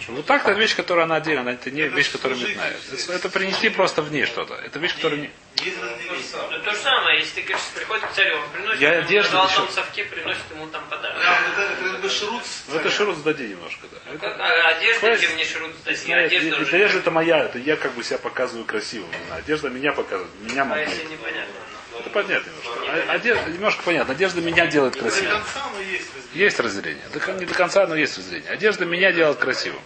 Ну 0.10 0.24
так-то 0.24 0.52
вещь, 0.54 0.76
которая 0.76 1.06
она 1.06 1.16
отдельно, 1.18 1.42
она- 1.42 1.54
это 1.54 1.72
не 1.72 1.82
вещь, 1.88 2.12
которая 2.12 2.38
метная. 2.38 2.74
Это, 2.92 3.14
это 3.14 3.30
принести 3.30 3.70
просто 3.70 4.02
в 4.02 4.12
ней 4.12 4.26
что-то. 4.26 4.56
Это 4.56 4.80
вещь, 4.80 4.96
которая 4.96 5.20
не... 5.22 5.30
Ну, 5.58 6.60
то 6.64 6.72
же 6.72 6.78
самое, 6.78 7.20
если 7.20 7.42
ты 7.42 7.48
говоришь, 7.48 7.68
приходит 7.76 8.06
к 8.06 8.12
царю, 8.14 8.38
он 8.38 8.50
приносит 8.52 8.82
Я 8.82 8.94
ему 8.96 9.06
одежду 9.08 9.34
на 9.34 9.48
золотом 9.48 9.64
еще- 9.66 9.74
совке, 9.74 10.06
приносит 10.06 10.44
ему 10.52 10.68
там 10.68 10.86
подарок. 10.90 11.18
Это 11.22 11.96
это 11.98 12.10
шрут. 12.10 12.44
Ну, 12.70 12.76
это 12.80 12.90
широт 12.90 13.18
сдади 13.18 13.48
немножко, 13.48 13.88
да. 13.92 13.98
Ну, 14.06 14.12
Это- 14.14 14.20
как, 14.30 14.40
а 14.40 14.68
одежда, 14.70 15.00
Понимаешь? 15.02 15.22
чем 15.22 15.36
не 15.36 15.44
шрут 15.46 15.72
сдать, 15.82 16.00
Знаю, 16.00 16.26
одежда 16.28 16.62
уже. 16.62 16.76
Одежда 16.76 16.98
это 17.00 17.12
моя, 17.12 17.44
это 17.46 17.58
я 17.60 17.76
как 17.76 17.92
бы 17.94 18.04
себя 18.04 18.20
показываю 18.20 18.66
красивым. 18.66 19.10
Одежда 19.32 19.70
меня 19.70 19.92
показывает, 19.92 20.32
меня 20.40 20.62
А 20.62 20.66
могу. 20.66 20.82
если 20.82 21.04
непонятно? 21.06 21.54
Это 22.00 22.10
понятно 22.12 22.50
немножко. 22.52 22.92
А- 23.10 23.12
Одежда, 23.14 23.50
немножко 23.50 23.84
понятно. 23.84 24.14
Одежда 24.14 24.42
меня 24.42 24.68
делает 24.68 24.94
До 24.94 25.00
красивым. 25.02 25.32
конца, 25.32 25.70
но 25.74 25.82
есть 25.82 26.06
разделение. 26.16 26.44
Есть 26.46 26.60
разделение. 26.60 27.04
До 27.14 27.32
не 27.34 27.46
до 27.46 27.54
конца, 27.54 27.88
но 27.88 27.96
есть 27.96 28.18
разделение. 28.18 28.52
Одежда 28.52 28.86
меня 28.86 29.12
делает 29.12 29.38
красивым. 29.40 29.82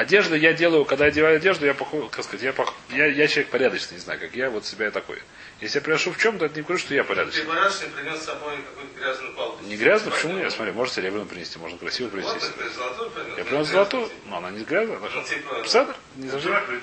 Одежда 0.00 0.34
я 0.34 0.54
делаю, 0.54 0.86
когда 0.86 1.04
я 1.04 1.10
одеваю 1.10 1.36
одежду, 1.36 1.66
я 1.66 1.74
похож, 1.74 2.04
как 2.10 2.24
сказать, 2.24 2.42
я, 2.42 2.52
пох- 2.52 2.72
я, 2.88 3.04
я 3.04 3.26
человек 3.28 3.50
порядочный, 3.50 3.96
не 3.96 4.00
знаю, 4.00 4.18
как 4.18 4.34
я 4.34 4.48
вот 4.48 4.64
себя 4.64 4.90
такой. 4.90 5.22
Если 5.60 5.78
я 5.78 5.82
приношу 5.84 6.10
в 6.12 6.16
чем-то, 6.16 6.46
это 6.46 6.56
не 6.56 6.62
говорю, 6.62 6.78
что 6.78 6.94
я 6.94 7.02
Ты 7.02 7.08
порядочный. 7.10 7.42
принес 7.42 8.18
с 8.20 8.24
собой 8.24 8.56
какую-то 8.56 8.98
грязную 8.98 9.34
палку. 9.34 9.62
Не 9.64 9.76
грязно, 9.76 10.10
почему 10.10 10.38
нет? 10.38 10.50
Смотри, 10.52 10.72
можно 10.72 10.94
серебряную 10.94 11.26
принести, 11.26 11.58
можно 11.58 11.76
красивую 11.76 12.12
принести. 12.12 12.32
Вот 12.32 12.42
это 12.58 12.74
золотую 12.74 13.10
принес. 13.10 13.36
Я 13.36 13.44
принес 13.44 13.66
золотую, 13.66 14.08
но 14.24 14.36
она 14.38 14.50
не 14.52 14.64
грязная. 14.64 14.96
она 14.96 15.08
Ну, 15.14 15.22
типа... 15.22 15.62
Псадр? 15.64 15.94
Не 16.16 16.28
говорит, 16.28 16.82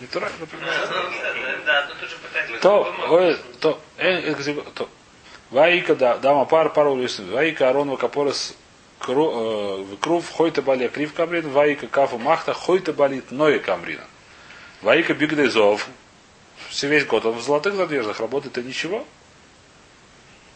Не 0.00 0.06
турак, 0.08 0.32
например. 0.40 0.68
Да, 1.64 1.86
ну 1.88 1.94
тут 2.00 2.10
же 2.10 2.16
пытается. 2.16 2.58
То, 2.60 2.94
ой, 3.08 3.38
то, 3.60 3.80
э, 3.98 4.32
э, 4.32 4.62
то. 4.74 4.88
Ваика, 5.50 5.94
да, 5.94 6.18
дама 6.18 6.44
пар, 6.44 6.72
пару 6.72 6.96
лесных. 7.00 7.30
Ваика, 7.30 7.68
Арон, 7.70 7.96
Капорес, 7.96 8.56
Крув, 8.98 10.30
Хойта 10.30 10.62
Балия, 10.62 10.88
Крив 10.88 11.12
Камрин, 11.12 11.48
Ваика, 11.50 11.86
Кафу, 11.86 12.18
Махта, 12.18 12.54
Хойта 12.54 12.92
Балит, 12.92 13.30
Ноя 13.30 13.58
Камрина. 13.58 14.04
Ваика, 14.82 15.14
Бигдезов. 15.14 15.88
Все 16.70 16.88
весь 16.88 17.04
год 17.04 17.24
он 17.26 17.34
в 17.34 17.42
золотых 17.42 17.78
одеждах 17.78 18.20
работает, 18.20 18.58
и 18.58 18.62
ничего. 18.62 19.06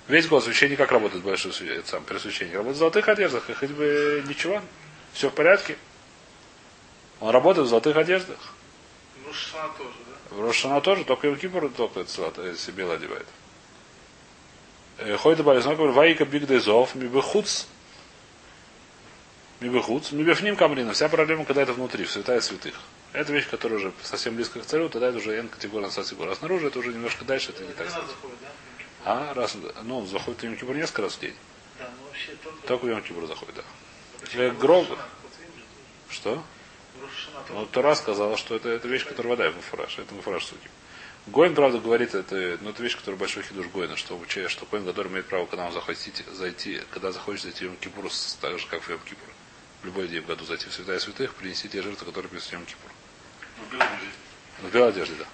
Весь 0.09 0.27
год 0.27 0.43
священник 0.43 0.79
как 0.79 0.91
работает 0.91 1.23
большой 1.23 1.53
это 1.69 1.89
сам 1.89 2.03
пересвященник? 2.03 2.55
Работает 2.55 2.77
в 2.77 2.79
золотых 2.81 3.09
одеждах, 3.09 3.49
и 3.49 3.55
хоть 3.55 3.71
бы 3.71 4.25
ничего. 4.27 4.61
Все 5.13 5.31
в 5.31 5.35
порядке. 5.35 5.77
Он 7.21 7.31
работает 7.31 7.67
в 7.67 7.71
золотых 7.71 7.97
одеждах. 7.97 8.39
Ну, 9.25 9.33
Шана 9.33 9.73
тоже, 9.79 9.97
да? 10.07 10.35
В 10.35 10.41
Рошана 10.41 10.81
тоже, 10.81 11.05
только 11.05 11.29
Йом 11.29 11.37
Кипур 11.37 11.71
только 11.71 12.01
это 12.01 12.43
если 12.47 12.73
белое 12.73 12.97
одевает. 12.97 13.27
Э, 14.99 15.17
Ходит 15.17 15.45
Барис, 15.45 15.67
он 15.67 15.77
говорит, 15.77 15.95
Ваика 15.95 16.25
Бигдезов, 16.25 16.95
Мибехуц, 16.95 17.67
Мибехуц, 19.61 20.13
Мибефним 20.13 20.57
Камрина. 20.57 20.93
Вся 20.95 21.09
проблема, 21.09 21.45
когда 21.45 21.63
это 21.63 21.73
внутри, 21.75 22.05
в 22.05 22.11
святая 22.11 22.41
святых. 22.41 22.75
Это 23.13 23.33
вещь, 23.33 23.49
которая 23.49 23.79
уже 23.79 23.93
совсем 24.03 24.37
близко 24.37 24.61
к 24.61 24.67
царю, 24.67 24.89
тогда 24.89 25.09
это 25.09 25.19
уже 25.19 25.33
N 25.33 25.49
категория 25.49 25.91
сатигора. 25.91 26.33
А 26.33 26.37
снаружи 26.37 26.69
это 26.69 26.79
уже 26.79 26.93
немножко 26.93 27.25
дальше, 27.25 27.51
это 27.51 27.65
не 27.65 27.73
так. 27.73 27.89
Да? 27.89 28.03
А, 29.05 29.35
раз, 29.35 29.57
ну, 29.83 29.99
он 29.99 30.07
заходит 30.07 30.41
в 30.43 30.45
Йом 30.63 30.77
несколько 30.77 31.03
раз 31.03 31.15
в 31.17 31.21
день. 31.21 31.35
Да, 31.79 31.91
ну 31.99 32.07
вообще 32.07 32.33
только... 32.43 32.67
Только 32.67 32.85
в 32.85 32.89
Йом 32.89 33.27
заходит, 33.27 33.55
да. 33.57 33.63
Э, 34.35 34.51
Гроб. 34.53 34.87
Что? 36.09 36.43
Ну. 37.51 37.67
Тора 37.67 37.95
сказала, 37.95 38.37
что 38.37 38.55
это, 38.57 38.69
это 38.69 38.87
вещь, 38.89 39.05
которая 39.05 39.37
вода, 39.37 39.51
муфураж. 39.51 39.99
Это 39.99 40.15
муфураж 40.15 40.45
суки. 40.45 40.69
Гоин, 41.27 41.55
правда, 41.55 41.79
говорит, 41.79 42.15
это, 42.15 42.59
ну, 42.63 42.71
это 42.71 42.83
вещь, 42.83 42.97
которая 42.97 43.19
большой 43.19 43.43
хидуш 43.43 43.67
Гоина, 43.67 43.97
что, 43.97 44.17
уча- 44.17 44.49
что 44.49 44.67
Коин, 44.67 44.85
который 44.85 45.09
имеет 45.09 45.27
право, 45.27 45.47
когда 45.47 45.67
он 45.67 45.73
захотите 45.73 46.25
зайти, 46.33 46.81
когда 46.91 47.13
захочет 47.13 47.43
зайти 47.43 47.61
в 47.61 47.69
Йом 47.69 47.77
Кипур, 47.77 48.11
с- 48.11 48.39
так 48.41 48.59
же, 48.59 48.67
как 48.69 48.83
в 48.83 48.89
Йом 48.91 49.01
Кипур. 49.01 49.29
В 49.83 49.87
любой 49.87 50.09
день 50.09 50.23
в 50.23 50.27
году 50.27 50.45
зайти 50.45 50.69
в 50.69 50.73
святая 50.75 50.99
святых, 50.99 51.35
принести 51.35 51.69
те 51.69 51.81
жертвы, 51.83 52.05
которые 52.07 52.31
в 52.31 52.53
Йом 52.53 52.67
Кипур. 52.67 52.91
В 54.63 54.71
белой 54.73 54.89
одежде, 54.91 55.15
да. 55.15 55.27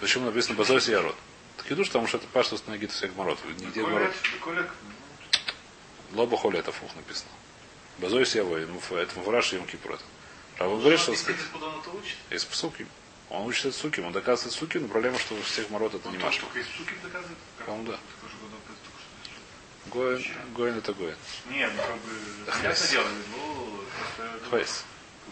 Почему 0.00 0.26
написано 0.26 0.56
Базойс 0.56 0.88
Ярод? 0.88 1.14
Так 1.56 1.66
хидуш, 1.66 1.88
потому 1.88 2.06
что 2.06 2.18
это 2.18 2.26
паштус 2.28 2.66
на 2.66 2.76
гиту 2.78 2.92
всех 2.92 3.14
мород. 3.14 3.38
Нигде 3.58 3.82
мород. 3.82 4.12
Лоба 6.12 6.36
холи 6.36 6.58
это 6.58 6.72
фух 6.72 6.94
написано. 6.94 7.30
Базойс 7.98 8.34
Явой, 8.34 8.62
это 8.62 9.16
муфураж 9.16 9.52
и 9.52 9.56
Йом 9.56 9.66
Кипур. 9.66 9.94
это. 9.94 10.04
А 10.58 10.68
вы 10.68 10.78
говорите, 10.78 11.02
что 11.02 11.12
он 11.12 11.98
учит? 11.98 12.16
из 12.30 12.42
суки. 12.44 12.86
Он 13.28 13.46
учится 13.46 13.72
суки, 13.72 14.00
он 14.00 14.12
доказывает 14.12 14.54
суки, 14.54 14.78
но 14.78 14.86
проблема, 14.88 15.18
что 15.18 15.34
у 15.34 15.42
всех 15.42 15.68
мород 15.70 15.94
это 15.94 16.08
не 16.10 16.16
Он 16.16 16.22
маш. 16.22 16.36
только 16.36 16.60
из 16.60 16.66
суки 16.68 16.94
доказывает? 17.02 17.38
Как? 17.58 17.66
По-моему, 17.66 17.90
да. 17.90 17.98
Скажу, 18.18 18.36
когда 18.40 18.56
ты 18.56 18.72
только 18.84 18.98
что 19.00 19.10
из 19.20 19.26
суки. 19.26 19.40
Гоин, 19.92 20.24
Гоин 20.54 20.78
это 20.78 20.92
Гоин. 20.92 21.16
Не, 21.50 21.66
ну 21.66 21.82
как 21.82 21.96
бы, 21.96 22.50
Хвейс. 22.50 22.90
дело, 22.90 23.06
ну, 23.36 23.80
просто... 23.98 24.48
Хвейс. 24.50 24.84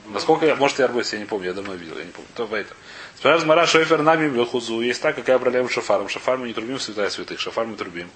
Насколько 0.07 0.47
я, 0.47 0.57
может, 0.57 0.79
я 0.79 0.85
арбойс, 0.85 1.13
я 1.13 1.19
не 1.19 1.25
помню, 1.25 1.49
я 1.49 1.55
давно 1.55 1.75
видел, 1.75 1.97
я 1.99 2.05
не 2.05 2.11
помню. 2.11 2.29
То 2.35 2.45
это. 2.55 2.75
Спрашивает 3.17 3.47
Мара 3.47 3.67
Шойфер 3.67 4.03
нами 4.03 4.29
Вилхузу. 4.29 4.81
Есть 4.81 5.01
так, 5.01 5.17
какая 5.17 5.39
проблема 5.39 5.69
с 5.69 5.73
шафаром. 5.73 6.09
Шафар 6.09 6.37
мы 6.37 6.49
не 6.49 6.53
трубим 6.53 6.79
святая 6.79 7.09
святых, 7.09 7.41
шафар 7.41 7.67
мы 7.67 7.77
трубим. 7.77 8.11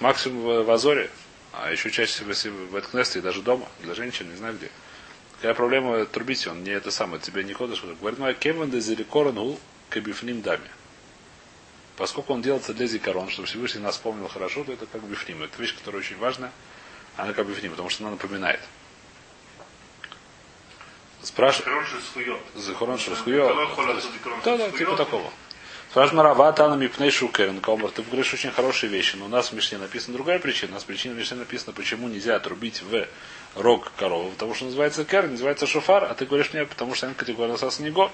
Максимум 0.00 0.64
в, 0.64 0.70
Азоре, 0.70 1.10
а 1.52 1.70
еще 1.70 1.90
чаще 1.90 2.24
в 2.24 2.76
Эткнесте 2.76 3.18
и 3.18 3.22
даже 3.22 3.42
дома, 3.42 3.66
для 3.80 3.94
женщин, 3.94 4.30
не 4.30 4.36
знаю 4.36 4.54
где. 4.54 4.70
Какая 5.36 5.54
проблема 5.54 6.04
трубить, 6.06 6.46
он 6.46 6.64
не 6.64 6.70
это 6.70 6.90
самое, 6.90 7.20
тебе 7.20 7.44
не 7.44 7.52
ходишь. 7.52 7.82
Говорит, 7.82 8.18
моя 8.18 8.34
кевен 8.34 8.70
де 8.70 8.80
зеликорон 8.80 9.58
кабифним 9.90 10.42
даме. 10.42 10.70
Поскольку 11.96 12.34
он 12.34 12.42
делается 12.42 12.74
для 12.74 12.86
зикарон, 12.86 13.30
чтобы 13.30 13.48
Всевышний 13.48 13.80
нас 13.80 13.96
помнил 13.96 14.28
хорошо, 14.28 14.64
то 14.64 14.72
это 14.72 14.86
как 14.86 15.02
бифним. 15.02 15.42
Это 15.42 15.60
вещь, 15.60 15.74
которая 15.74 16.00
очень 16.00 16.18
важная. 16.18 16.52
Она 17.16 17.32
как 17.32 17.46
бифним, 17.46 17.70
потому 17.70 17.88
что 17.88 18.04
она 18.04 18.12
напоминает. 18.12 18.60
Спрашивает. 21.22 21.64
Короче, 21.64 22.04
с 22.04 22.12
хуем. 22.12 22.38
Захорон 22.54 22.98
Когда 22.98 23.14
Шурскуё. 23.16 23.66
ходят 23.68 24.02
за 24.02 24.10
дикаром 24.10 24.40
Да, 24.44 24.58
да, 24.58 24.70
типа 24.70 24.96
такого. 24.96 25.30
Спрашивает 25.90 26.18
Марава, 26.18 26.52
Тана 26.52 26.74
Мипней 26.74 27.10
Шукерн, 27.10 27.60
Комар, 27.60 27.90
ты 27.90 28.02
говоришь 28.02 28.34
очень 28.34 28.50
хорошие 28.50 28.90
вещи, 28.90 29.16
но 29.16 29.24
у 29.24 29.28
нас 29.28 29.50
в 29.50 29.52
Мишне 29.54 29.78
написана 29.78 30.14
другая 30.14 30.38
причина. 30.38 30.72
У 30.72 30.74
нас 30.74 30.84
причина 30.84 31.14
в 31.14 31.16
Мишне 31.16 31.38
написана, 31.38 31.72
почему 31.72 32.08
нельзя 32.08 32.36
отрубить 32.36 32.82
в 32.82 33.06
рог 33.54 33.90
коровы, 33.96 34.30
потому 34.32 34.54
что 34.54 34.66
называется 34.66 35.06
керн, 35.06 35.30
называется 35.30 35.66
шофар, 35.66 36.04
а 36.04 36.14
ты 36.14 36.26
говоришь 36.26 36.52
мне, 36.52 36.66
потому 36.66 36.94
что 36.94 37.06
это 37.06 37.14
категория 37.14 37.52
насаса 37.52 37.82
не 37.82 37.90
го. 37.90 38.12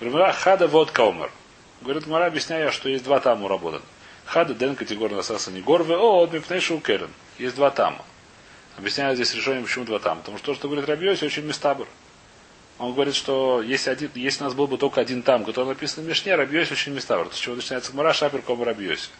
Говорит, 0.00 0.14
«Мара, 0.14 0.32
хада 0.32 0.66
вот 0.66 0.90
каумар. 0.90 1.30
Говорит, 1.82 2.06
Мара, 2.06 2.26
объясняю, 2.26 2.72
что 2.72 2.88
есть 2.88 3.04
два 3.04 3.20
тама 3.20 3.48
работан. 3.48 3.82
Хада 4.24 4.54
ден 4.54 4.74
категория 4.74 5.16
насаса 5.16 5.50
не 5.50 5.60
гор, 5.60 5.82
в 5.82 5.90
о, 5.92 6.26
мипней 6.26 6.60
шукерн. 6.60 7.10
Есть 7.38 7.56
два 7.56 7.70
тама. 7.70 8.04
Объясняю 8.76 9.14
здесь 9.14 9.34
решение, 9.34 9.62
почему 9.62 9.84
два 9.84 9.98
тама. 9.98 10.20
Потому 10.20 10.38
что 10.38 10.46
то, 10.48 10.54
что 10.54 10.68
говорит 10.68 10.88
Рабиоси, 10.88 11.24
очень 11.24 11.44
местабр. 11.44 11.86
Он 12.78 12.92
говорит, 12.92 13.14
что 13.14 13.62
если, 13.62 13.90
один, 13.90 14.10
если 14.14 14.42
у 14.42 14.46
нас 14.46 14.54
был 14.54 14.66
бы 14.66 14.78
только 14.78 15.00
один 15.00 15.22
там, 15.22 15.44
который 15.44 15.66
написан 15.66 16.02
в 16.02 16.08
Мишне, 16.08 16.34
Рабьёси 16.34 16.72
очень 16.72 16.92
меставр. 16.92 17.28
С 17.32 17.36
чего 17.36 17.54
начинается 17.54 17.92
Гмара, 17.92 18.12
Шапер, 18.12 18.42
Кома 18.42 18.64
Рабьёси. 18.64 19.10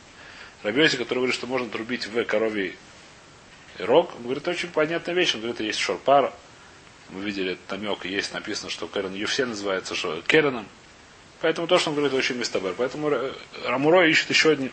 Рабьёси, 0.62 0.96
который 0.96 1.18
говорит, 1.18 1.34
что 1.36 1.46
можно 1.46 1.68
трубить 1.68 2.06
в 2.06 2.24
коровий 2.24 2.76
рог, 3.78 4.12
он 4.16 4.24
говорит, 4.24 4.48
очень 4.48 4.70
понятная 4.70 5.14
вещь. 5.14 5.34
Он 5.34 5.40
говорит, 5.42 5.60
есть 5.60 5.78
шорпар. 5.78 6.32
Мы 7.10 7.20
видели 7.20 7.58
намек, 7.70 8.06
есть 8.06 8.32
написано, 8.32 8.70
что 8.70 8.88
Керен 8.88 9.14
Юфсе 9.14 9.44
называется 9.44 9.94
шо- 9.94 10.22
Кереном. 10.22 10.66
Поэтому 11.40 11.66
то, 11.66 11.78
что 11.78 11.90
он 11.90 11.96
говорит, 11.96 12.16
очень 12.16 12.36
местабр. 12.36 12.74
Поэтому 12.76 13.08
Ра- 13.08 13.34
Рамуро 13.66 14.06
ищет 14.08 14.30
еще 14.30 14.52
один, 14.52 14.72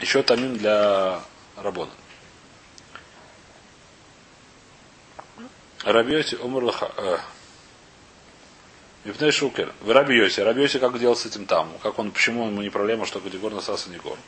еще 0.00 0.22
тамим 0.22 0.56
для 0.56 1.20
Рабона. 1.56 1.90
Рабьёси 5.84 6.36
Омар 6.42 6.64
Лаха. 6.64 6.92
э, 6.96 7.18
Шукер. 9.30 9.72
В 9.80 9.90
Рабиосе. 9.90 10.42
Рабиосе 10.42 10.78
как 10.78 10.98
делал 10.98 11.16
с 11.16 11.24
этим 11.24 11.46
там? 11.46 11.72
Как 11.82 11.98
он, 11.98 12.10
почему 12.10 12.48
ему 12.48 12.60
не 12.60 12.68
проблема, 12.70 13.06
что 13.06 13.20
категор 13.20 13.52
насаса 13.52 13.88
не 13.90 13.96
гор? 13.96 14.18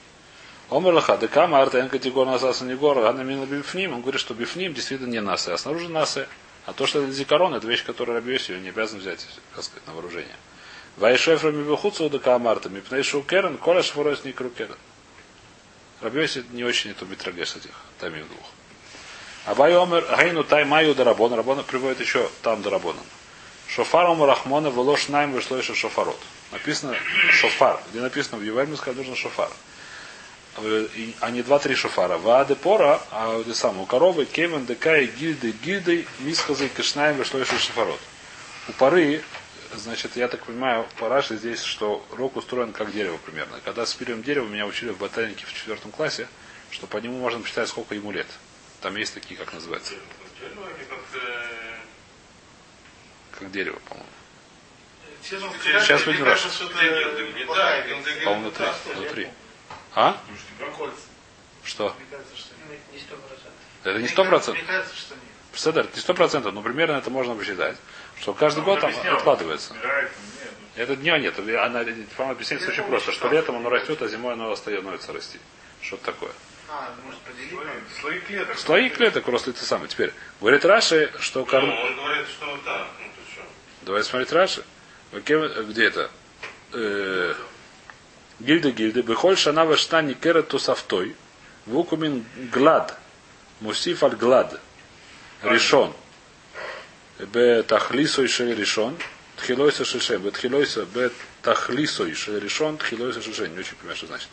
Омер 0.71 0.95
лаха, 0.95 1.19
декама 1.19 1.61
артен 1.61 1.91
категор 1.91 2.27
насаса 2.27 2.65
не 2.65 2.75
гор, 2.75 2.99
а 2.99 3.13
на 3.13 3.23
бифним. 3.45 3.93
Он 3.93 4.01
говорит, 4.01 4.21
что 4.21 4.33
бифним 4.33 4.73
действительно 4.73 5.11
не 5.11 5.21
насы, 5.21 5.51
а 5.51 5.59
снаружи 5.59 5.91
насы. 5.91 6.27
А 6.65 6.73
то, 6.73 6.87
что 6.87 7.03
это 7.03 7.13
зикарон, 7.13 7.55
это 7.55 7.67
вещь, 7.67 7.85
которую 7.85 8.17
Рабиоси 8.17 8.53
не 8.53 8.71
обязан 8.71 9.01
взять, 9.01 9.27
так 9.55 9.65
сказать, 9.65 9.87
на 9.87 9.93
вооружение. 9.93 10.37
Вайшефра 10.97 11.51
мибухуцу 11.51 12.11
да 12.11 12.19
каамарта, 12.19 12.69
мипнейшу 12.69 13.23
керен, 13.23 13.57
коля 13.59 13.83
шфорос 13.83 14.25
не 14.25 14.33
керен. 14.33 14.77
Рабиоси 16.01 16.45
не 16.51 16.65
очень 16.65 16.91
это 16.91 17.05
битрагеш 17.05 17.57
этих 17.57 17.71
тамим 17.99 18.27
двух. 18.27 18.47
Абай 19.47 19.75
омер 19.75 20.05
гейну 20.19 20.45
тай 20.45 20.65
маю 20.65 20.95
дарабон. 20.95 21.33
Рабона 21.33 21.63
приводит 21.63 22.01
еще 22.01 22.29
там 22.43 22.63
дарабоном. 22.63 23.05
Шофаром 23.69 24.23
рахмона 24.23 24.69
велош 24.69 25.09
найм 25.09 25.33
вышло 25.33 25.57
еще 25.57 25.75
шофарот. 25.75 26.19
Написано 26.51 26.95
шофар. 27.31 27.81
Где 27.91 28.01
написано 28.01 28.39
в 28.39 28.43
Ювельме 28.43 28.77
сказать 28.77 28.99
нужно 28.99 29.17
шофар. 29.17 29.51
Э, 30.59 30.87
А 31.21 31.31
не 31.31 31.43
два-три 31.43 31.75
шофара. 31.75 32.19
Вааде 32.19 32.55
пора, 32.55 33.01
а 33.11 33.41
где 33.43 33.55
сам 33.55 33.81
у 33.81 33.87
коровы 33.87 34.27
кевен 34.27 34.67
декай 34.67 35.07
гильды 35.07 35.53
гильды 35.65 36.07
мисхазы 36.21 36.69
кишнаем 36.69 37.17
вышло 37.17 37.39
еще 37.39 37.57
шофарот. 37.59 38.01
У 38.69 38.73
поры, 38.73 39.23
значит, 39.75 40.17
я 40.17 40.29
так 40.29 40.45
понимаю, 40.45 40.87
по 40.99 41.09
Раши 41.09 41.37
здесь, 41.37 41.63
что 41.63 42.05
рог 42.11 42.37
устроен 42.37 42.73
как 42.73 42.93
дерево 42.93 43.19
примерно. 43.19 43.61
Когда 43.65 43.87
с 43.87 43.95
первым 43.95 44.23
деревом 44.23 44.53
меня 44.53 44.67
учили 44.67 44.91
в 44.91 44.99
ботанике 44.99 45.47
в 45.47 45.53
четвертом 45.53 45.91
классе, 45.91 46.29
что 46.71 46.87
по 46.87 46.99
нему 46.99 47.19
можно 47.19 47.41
посчитать, 47.41 47.69
сколько 47.69 47.95
ему 47.95 48.13
лет. 48.13 48.27
Там 48.81 48.97
есть 48.97 49.15
такие, 49.15 49.39
как 49.39 49.53
называется, 49.53 49.95
Ну, 50.55 50.63
как, 50.89 50.99
э, 51.15 51.77
как 53.39 53.51
дерево, 53.53 53.79
по-моему. 53.89 54.09
Сейчас 55.23 56.05
будем 56.05 56.25
гильдегильды. 57.87 58.25
По-моему, 58.25 58.51
внутри. 58.51 58.67
внутри. 58.95 59.29
А? 59.95 60.21
Что? 61.65 61.95
Мне 61.97 62.07
кажется, 62.11 62.37
что 62.37 62.55
нет. 62.69 62.81
Не 62.93 62.99
сто 62.99 63.17
процентов. 63.17 63.53
Это 63.85 63.99
не 64.01 64.09
сто 64.09 64.25
процентов. 64.25 64.63
Мне 64.63 64.73
кажется, 64.73 64.97
что 64.97 65.15
нет. 65.15 65.25
Седер, 65.55 65.87
не 65.95 66.01
сто 66.01 66.15
процентов, 66.15 66.55
но 66.55 66.63
примерно 66.63 66.97
это 66.97 67.11
можно 67.11 67.35
посчитать. 67.35 67.77
Что 68.23 68.35
каждый 68.35 68.63
год 68.63 68.81
там 68.81 68.93
откладывается. 69.13 69.75
Нет. 69.75 70.11
Это 70.77 70.95
дня 70.95 71.19
нет. 71.19 71.37
Она, 71.39 71.81
по-моему, 71.83 72.33
объясняется 72.33 72.71
очень 72.71 72.85
просто, 72.85 73.11
что 73.11 73.29
летом 73.29 73.57
оно 73.57 73.69
растет, 73.69 74.01
а 74.01 74.07
зимой 74.07 74.35
оно 74.35 74.55
становится 74.55 75.13
расти. 75.13 75.41
Что-то 75.81 76.05
такое. 76.05 76.31
А, 76.69 76.95
может? 77.05 77.19
Слои, 78.01 78.21
клеток. 78.21 78.59
Слои 78.59 78.89
клеток 78.91 79.27
росли 79.27 79.53
ты 79.53 79.65
самый. 79.65 79.89
Теперь, 79.89 80.13
говорит 80.41 80.65
Раши, 80.65 81.13
что 81.19 81.41
Ну, 81.41 81.47
корм... 81.47 81.69
он 81.69 81.97
говорит, 81.97 82.27
что 82.29 82.59
да, 82.65 82.87
ну. 83.01 83.43
Давай 83.83 84.05
смотреть 84.05 84.31
Раши. 84.31 84.65
Окей, 85.13 85.37
Где 85.65 85.87
это? 85.87 86.09
Э, 86.73 87.35
Гильда 88.39 88.71
гильды. 88.71 89.03
Бехоль 89.03 89.37
шана 89.37 89.65
ваштани 89.65 90.15
керет 90.15 90.47
тусавтой. 90.47 91.17
Вукумин 91.67 92.25
глад. 92.53 92.97
Мусиф 93.61 94.05
аль 94.05 94.15
глад. 94.15 94.61
Решон. 95.43 95.93
Бе 97.27 97.63
тахлисой 97.63 98.29
шель 98.29 98.55
решон. 98.55 98.97
Тхилойса 99.37 99.85
шеше. 99.85 100.19
Бе 100.19 100.31
тхилойса. 100.31 100.85
Бе 100.87 101.11
тахлисой 101.43 102.15
шель 102.15 102.39
решон. 102.41 102.77
Тхилойса 102.79 103.23
шеше. 103.23 103.49
Не 103.49 103.59
очень 103.59 103.77
понимаю, 103.77 103.97
что 103.97 104.07
значит. 104.07 104.29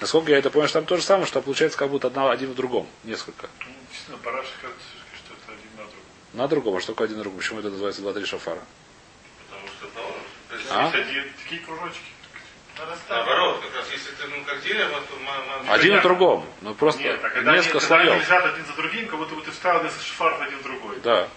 Насколько 0.00 0.32
я 0.32 0.38
это 0.38 0.50
понимаю, 0.50 0.68
что 0.68 0.78
там 0.80 0.86
то 0.86 0.96
же 0.96 1.02
самое, 1.02 1.26
что 1.26 1.40
получается 1.40 1.78
как 1.78 1.88
будто 1.90 2.08
одна, 2.08 2.30
один 2.30 2.50
в 2.50 2.54
другом. 2.54 2.88
Несколько. 3.04 3.48
Ну, 3.60 3.72
Действительно, 3.90 4.18
параши 4.18 4.50
кажется, 4.60 4.84
что 5.16 5.34
это 5.34 5.52
один 5.52 5.70
на 5.76 5.84
другом. 5.84 6.06
На 6.32 6.48
другом, 6.48 6.76
а 6.76 6.80
что 6.80 6.92
такое 6.92 7.06
один 7.06 7.18
на 7.18 7.22
другом? 7.22 7.38
Почему 7.40 7.60
это 7.60 7.70
называется 7.70 8.02
два-три 8.02 8.24
шафара? 8.24 8.60
Потому 9.48 9.68
что. 9.68 9.86
То 10.48 10.56
есть, 10.56 10.68
А? 10.70 10.82
Есть 10.84 10.94
один, 11.08 11.24
такие 11.42 11.60
кружочки. 11.60 12.00
Наоборот, 13.08 13.60
как 13.62 13.76
раз 13.76 13.86
если 13.92 14.10
ты 14.12 14.26
ну, 14.28 14.44
как 14.44 14.60
дерево, 14.62 15.00
то 15.08 15.16
ма- 15.20 15.72
Один 15.72 15.98
в 16.00 16.02
другом. 16.02 16.46
Ну 16.62 16.74
просто 16.74 17.02
Нет, 17.02 17.20
а 17.22 17.28
когда, 17.28 17.52
несколько 17.52 17.78
они, 17.78 17.80
когда 17.86 17.96
они 18.00 18.08
слоев. 18.08 18.22
лежат 18.24 18.44
один 18.46 18.66
за 18.66 18.72
другим, 18.72 19.06
как 19.08 19.18
будто 19.18 19.34
бы 19.36 19.42
ты 19.42 19.50
вставил 19.52 19.84
несколько 19.84 20.02
шифаров 20.04 20.40
один 20.40 20.58
в 20.58 20.62
другой. 20.62 20.98
Да. 21.04 21.28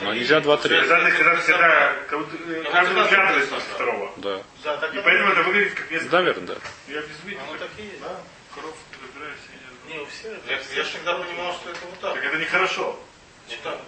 Но 0.00 0.14
нельзя 0.14 0.40
два-три. 0.40 0.76
Когда, 0.78 1.10
когда, 1.10 1.36
когда, 1.36 1.92
как 2.08 2.18
будто, 2.18 2.36
Ну, 2.46 2.70
каждый 2.70 2.92
это 2.92 3.04
выглядывает 3.04 3.48
да. 3.50 3.54
после 3.56 3.74
второго. 3.74 4.12
Да. 4.16 4.42
Да, 4.64 4.86
И 4.88 5.00
поэтому 5.00 5.32
это 5.32 5.42
выглядит 5.42 5.74
как 5.74 5.90
несколько. 5.90 6.16
Наверное, 6.16 6.46
да. 6.46 6.54
Я 6.88 7.00
без 7.02 7.24
виду. 7.24 7.40
Оно 7.48 7.58
так 7.58 7.68
и 7.78 7.82
есть. 7.82 8.00
Да, 8.00 8.20
коров 8.54 8.74
разбираешь, 9.02 9.38
я 9.52 9.88
не 9.88 9.94
Не, 9.94 10.00
у 10.02 10.06
всех. 10.06 10.32
Я, 10.48 10.76
я 10.76 10.84
всегда 10.84 11.14
понимал, 11.14 11.52
что 11.54 11.70
это 11.70 11.80
вот 11.88 12.00
так. 12.00 12.14
Так 12.14 12.24
это 12.24 12.36
нехорошо. 12.36 12.98
Вот 13.48 13.60
так. 13.62 13.78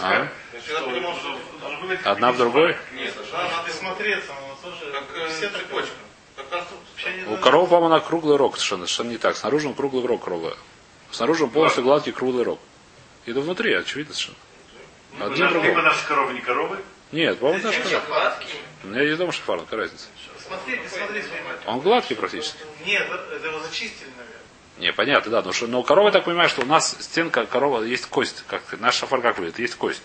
А? 0.00 0.28
всегда 0.60 2.10
Одна 2.10 2.32
в 2.32 2.38
другой? 2.38 2.76
Нет, 2.94 3.14
Да, 3.32 3.48
надо 3.56 3.72
смотреться, 3.72 4.32
но 4.32 4.70
тоже 4.70 4.92
как 4.92 5.04
э, 5.16 5.28
все 5.28 5.50
цепочка. 5.50 5.92
Не 6.36 7.22
У 7.22 7.26
должно- 7.26 7.36
коров, 7.42 7.68
по-моему, 7.68 7.88
на 7.88 8.00
круглый 8.00 8.36
рог 8.36 8.56
совершенно, 8.56 8.86
совершенно 8.86 9.10
не 9.10 9.18
так. 9.18 9.36
Снаружи 9.36 9.68
он 9.68 9.74
круглый 9.74 10.06
рог 10.06 10.22
круглый. 10.24 10.54
Снаружи 11.10 11.44
он 11.44 11.50
полностью 11.50 11.82
гладкий 11.82 12.12
круглый 12.12 12.44
рог. 12.44 12.60
И 13.26 13.32
да 13.32 13.40
внутри, 13.40 13.74
очевидно 13.74 14.14
совершенно. 14.14 14.36
Один 15.20 15.48
Либо 15.48 15.60
другого. 15.60 15.82
наши 15.82 16.06
коровы 16.06 16.32
не 16.34 16.40
коровы. 16.40 16.78
Нет, 17.12 17.38
по-моему, 17.38 17.62
даже 17.62 17.82
Зачем 17.82 18.00
коров. 18.00 18.08
Гладкий. 18.08 18.54
У 18.84 18.86
меня 18.88 19.02
есть 19.02 19.18
дома 19.18 19.32
шифар, 19.32 19.60
какая 19.60 19.80
разница. 19.80 20.06
Смотри, 20.48 20.80
смотри. 20.88 21.22
Он 21.66 21.80
гладкий 21.80 22.16
практически. 22.16 22.58
Нет, 22.86 23.06
это 23.10 23.46
его 23.46 23.60
зачистили, 23.60 24.08
наверное. 24.10 24.28
Не, 24.78 24.92
понятно, 24.92 25.30
да. 25.30 25.42
Но, 25.42 25.52
что, 25.52 25.66
но 25.66 25.80
у 25.80 25.82
коровы, 25.82 26.08
я 26.08 26.12
так 26.12 26.24
понимаю, 26.24 26.48
что 26.48 26.62
у 26.62 26.66
нас 26.66 26.96
стенка 27.00 27.44
корова 27.46 27.82
есть 27.82 28.06
кость. 28.06 28.42
Как, 28.48 28.62
наш 28.80 28.96
шафар 28.96 29.20
как 29.20 29.36
выглядит? 29.38 29.58
Есть 29.58 29.74
кость. 29.76 30.02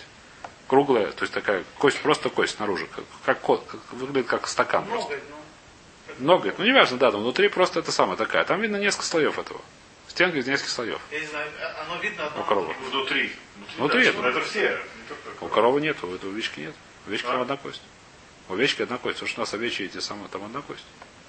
Круглая, 0.67 1.07
то 1.11 1.23
есть 1.23 1.33
такая 1.33 1.63
кость, 1.77 1.99
просто 2.01 2.29
кость 2.29 2.57
снаружи. 2.57 2.87
Как, 3.25 3.39
как, 3.39 3.65
как- 3.65 3.93
выглядит 3.93 4.27
как 4.27 4.47
стакан 4.47 4.85
просто. 4.85 5.11
Много, 5.13 5.21
ну. 5.29 6.23
Много, 6.25 6.53
ну 6.57 6.65
не 6.65 6.73
важно, 6.73 6.97
да, 6.97 7.11
там 7.11 7.21
внутри 7.21 7.47
просто 7.47 7.79
это 7.79 7.91
самое 7.93 8.17
такая. 8.17 8.43
Там 8.43 8.59
видно 8.59 8.75
несколько 8.75 9.05
слоев 9.05 9.39
этого. 9.39 9.61
Стенка 10.17 10.39
из 10.39 10.47
нескольких 10.47 10.71
слоев. 10.71 10.99
Я 11.11 11.19
не 11.19 11.27
знаю, 11.27 11.47
а- 11.61 11.83
оно 11.83 12.01
видно 12.01 12.25
одно. 12.25 12.41
У 12.41 12.43
коровы. 12.43 12.73
Внутри. 12.89 13.35
Внутри 13.77 14.11
да, 14.11 14.29
это. 14.29 14.41
Все. 14.41 14.81
У 15.41 15.47
коровы 15.47 15.79
нет, 15.79 16.03
у 16.03 16.11
этой 16.15 16.27
овечки 16.27 16.61
нет. 16.61 16.73
У 17.05 17.09
овечки 17.09 17.27
А? 17.27 17.33
там 17.33 17.41
одна 17.41 17.55
кость. 17.57 17.83
У 18.49 18.53
овечки 18.53 18.81
одна 18.81 18.97
кость. 18.97 19.17
Потому 19.17 19.29
что 19.29 19.41
у 19.41 19.43
нас 19.43 19.53
овечьи 19.53 19.85
эти 19.85 19.99
самые, 19.99 20.27
там 20.29 20.43
одна 20.43 20.63
кость. 20.63 20.83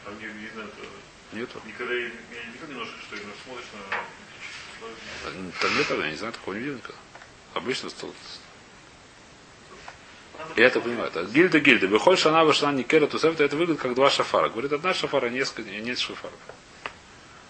Там 0.07 0.19
не 0.19 0.25
видно 0.25 0.63
это. 0.63 1.37
Нету. 1.37 1.61
Никогда 1.67 1.93
я 1.93 2.01
не 2.01 2.07
видел 2.07 2.67
немножко, 2.67 2.95
что 3.07 3.17
именно 3.17 3.33
смотришь 3.45 3.67
на. 3.75 5.61
Там 5.61 5.77
нет 5.77 5.87
тогда, 5.87 6.05
я 6.07 6.11
не 6.11 6.17
знаю, 6.17 6.33
такого 6.33 6.55
не 6.55 6.61
видно. 6.61 6.77
никогда. 6.79 6.99
Обычно 7.53 7.91
стол. 7.91 8.15
Я 10.57 10.65
это 10.65 10.81
понимаю. 10.81 11.09
Это 11.09 11.25
гильда 11.25 11.61
гильда. 11.61 11.89
Выходь 11.89 12.19
шана 12.19 12.43
вышла 12.43 12.73
не 12.73 12.85
кера 12.85 13.07
тусефта, 13.07 13.45
это 13.45 13.55
выглядит 13.55 13.83
как 13.83 13.95
два 13.95 14.09
шафара. 14.09 14.49
Говорит, 14.49 14.73
одна 14.73 14.95
шафара, 14.95 15.29
несколько, 15.29 15.69
нет 15.69 15.99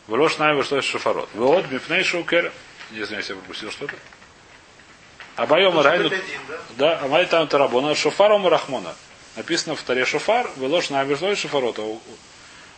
шафаров. 0.08 0.18
Влош 0.18 0.38
най 0.38 0.54
вышло 0.54 0.82
шафарот. 0.82 1.28
Вот 1.34 1.70
мипней 1.70 2.02
шоу 2.02 2.24
кера. 2.24 2.52
Не 2.90 3.04
знаю, 3.04 3.20
если 3.20 3.34
я 3.34 3.38
пропустил 3.38 3.70
что-то. 3.70 3.94
А 5.36 5.46
байом 5.46 5.74
Должен 5.74 5.92
райну. 5.92 6.10
да? 6.76 7.00
А 7.02 7.08
май 7.08 7.26
там 7.26 7.46
тарабона 7.46 7.94
шофаром 7.94 8.46
рахмона. 8.48 8.94
Написано 9.36 9.76
в 9.76 9.82
таре 9.82 10.04
шофар, 10.04 10.50
выложь 10.56 10.90
на 10.90 11.04
вышло 11.04 11.30
из 11.30 11.38
шафарот. 11.38 11.78
А 11.78 11.82
у, 11.82 12.00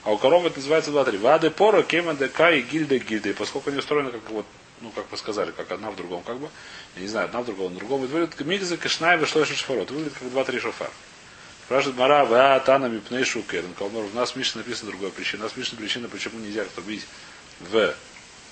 у 0.05 0.17
коровы 0.19 0.49
это 0.49 0.59
называется 0.59 0.91
два-три. 0.91 1.19
Вады 1.19 1.51
пора, 1.51 1.83
кема 1.83 2.15
дека 2.15 2.51
и 2.51 2.61
гильда. 2.61 2.97
И 2.97 3.33
поскольку 3.33 3.71
они 3.71 3.79
устроены 3.79 4.11
как 4.11 4.29
вот, 4.31 4.47
ну, 4.81 4.91
как 4.91 5.11
вы 5.11 5.17
сказали, 5.17 5.53
как 5.53 5.71
одна 5.73 5.91
в 5.91 5.97
другом, 5.97 6.23
как 6.23 6.39
бы, 6.39 6.49
я 6.97 7.03
не 7.03 7.09
знаю, 7.09 7.27
одна 7.27 7.41
в 7.41 7.47
другом, 7.47 7.73
в 7.73 7.79
другом, 7.79 8.05
это 8.05 8.13
выглядит 8.13 8.35
как 8.35 8.47
мигза, 8.47 8.77
кашная, 8.77 9.17
вышло 9.17 9.41
из 9.41 9.49
шафарот. 9.49 9.91
Выглядит 9.91 10.15
как 10.19 10.31
два-три 10.31 10.61
шофар. 10.61 10.91
Спрашивает 11.71 11.99
Мара, 11.99 12.25
ва 12.25 12.59
тана 12.59 12.87
мипней 12.87 13.23
шукерн. 13.23 13.73
У 13.79 14.17
нас 14.17 14.33
в 14.33 14.37
Мишне 14.37 14.61
написана 14.61 14.91
другая 14.91 15.13
причина. 15.13 15.43
У 15.43 15.45
нас 15.45 15.53
в 15.53 15.57
Мишне 15.57 15.79
причина, 15.79 16.09
почему 16.09 16.41
нельзя 16.41 16.65
кто 16.65 16.81
бить 16.81 17.07
в 17.61 17.95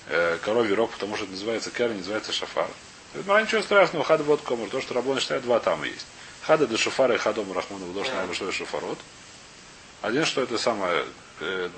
э, 0.07 0.37
коровий 0.41 0.73
рог, 0.73 0.89
потому 0.91 1.17
что 1.17 1.25
это 1.25 1.33
называется 1.33 1.69
керн, 1.69 1.97
называется 1.97 2.31
шафар. 2.31 2.69
Мара, 3.27 3.41
ничего 3.41 3.61
страшного, 3.61 4.05
хада 4.05 4.23
вот 4.23 4.41
комар. 4.43 4.69
То, 4.69 4.79
что 4.79 4.93
рабоны 4.93 5.19
считают, 5.19 5.43
два 5.43 5.59
там 5.59 5.83
есть. 5.83 6.05
Хада 6.43 6.65
до 6.65 6.77
шафара 6.77 7.15
и 7.15 7.17
хадом 7.17 7.51
рахмана 7.51 7.83
в 7.87 7.93
должен 7.93 8.13
вышло 8.25 8.47
из 8.47 8.55
шафарот. 8.55 8.97
Один, 10.01 10.23
что 10.23 10.41
это 10.41 10.57
самое... 10.57 11.03
э, 11.41 11.67
э, 11.67 11.69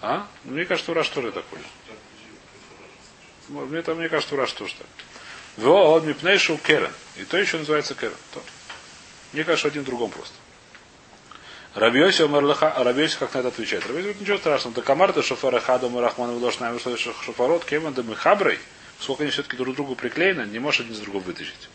а? 0.00 0.28
Мне 0.44 0.64
кажется, 0.64 0.92
Ураш 0.92 1.08
тоже 1.08 1.32
так 1.32 1.42
понял. 1.46 1.64
Мне, 3.48 3.82
там, 3.82 3.98
мне 3.98 4.08
кажется, 4.08 4.36
Ураш 4.36 4.52
тоже 4.52 4.76
так. 4.76 4.86
Во 5.56 5.94
он 5.94 6.06
мипнейшу 6.06 6.56
керен. 6.56 6.92
И 7.16 7.24
то 7.24 7.36
еще 7.36 7.58
называется 7.58 7.96
керен. 7.96 8.14
То. 9.34 9.36
Мне 9.36 9.44
кажется, 9.44 9.68
один 9.68 9.82
в 9.82 9.86
другом 9.86 10.10
просто. 10.10 10.34
Рабиоси 11.74 12.22
Омерлаха, 12.22 12.70
а 12.70 12.84
Рабиоси 12.84 13.18
как 13.18 13.34
на 13.34 13.40
это 13.40 13.48
отвечает? 13.48 13.82
Рабиоси 13.82 14.02
говорит, 14.02 14.20
ничего 14.20 14.38
страшного. 14.38 14.76
Да 14.76 14.82
камарта 14.82 15.22
шофара 15.22 15.58
хадом 15.58 15.98
и 15.98 16.00
рахману 16.00 16.38
вложь 16.38 16.60
нами 16.60 16.78
что 16.78 16.96
шофарот, 16.96 17.64
кеман 17.64 17.94
да 17.94 18.02
мы 18.04 18.14
хаброй, 18.14 18.60
сколько 19.00 19.24
они 19.24 19.32
все-таки 19.32 19.56
друг 19.56 19.74
другу 19.74 19.96
приклеены, 19.96 20.46
не 20.46 20.60
можешь 20.60 20.80
один 20.80 20.94
с 20.94 20.98
другого 20.98 21.24
вытащить. 21.24 21.68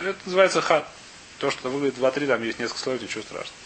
Это 0.00 0.18
называется 0.24 0.62
хад. 0.62 0.88
То, 1.38 1.50
что 1.50 1.68
выглядит 1.68 1.98
2-3, 1.98 2.26
там 2.26 2.42
есть 2.42 2.58
несколько 2.58 2.80
слоев, 2.80 3.02
ничего 3.02 3.22
страшного. 3.22 3.56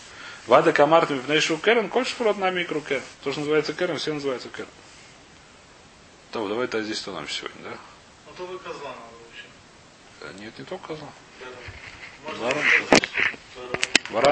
Вада 0.46 0.72
камарта 0.72 1.14
мипнейшу 1.14 1.58
керен, 1.58 1.88
коль 1.88 2.06
шофарот 2.06 2.38
на 2.38 2.50
микро 2.50 2.80
керен. 2.80 3.02
То, 3.22 3.30
что 3.30 3.40
называется 3.40 3.72
керен, 3.72 3.98
все 3.98 4.12
называются 4.12 4.48
керен. 4.48 4.68
То, 6.32 6.48
давай 6.48 6.64
это 6.64 6.82
здесь 6.82 7.06
нам 7.06 7.28
сегодня, 7.28 7.62
да? 7.62 7.78
Ну 8.26 8.32
то 8.36 8.46
вы 8.46 8.58
козла 8.58 8.88
надо 8.88 9.14
вообще. 9.24 10.42
Нет, 10.42 10.58
не 10.58 10.64
только 10.64 10.88
козла. 10.88 11.08
Можно 12.24 12.42
Ладно. 12.42 12.62
сказать, 12.64 13.10
Вара 14.08 14.22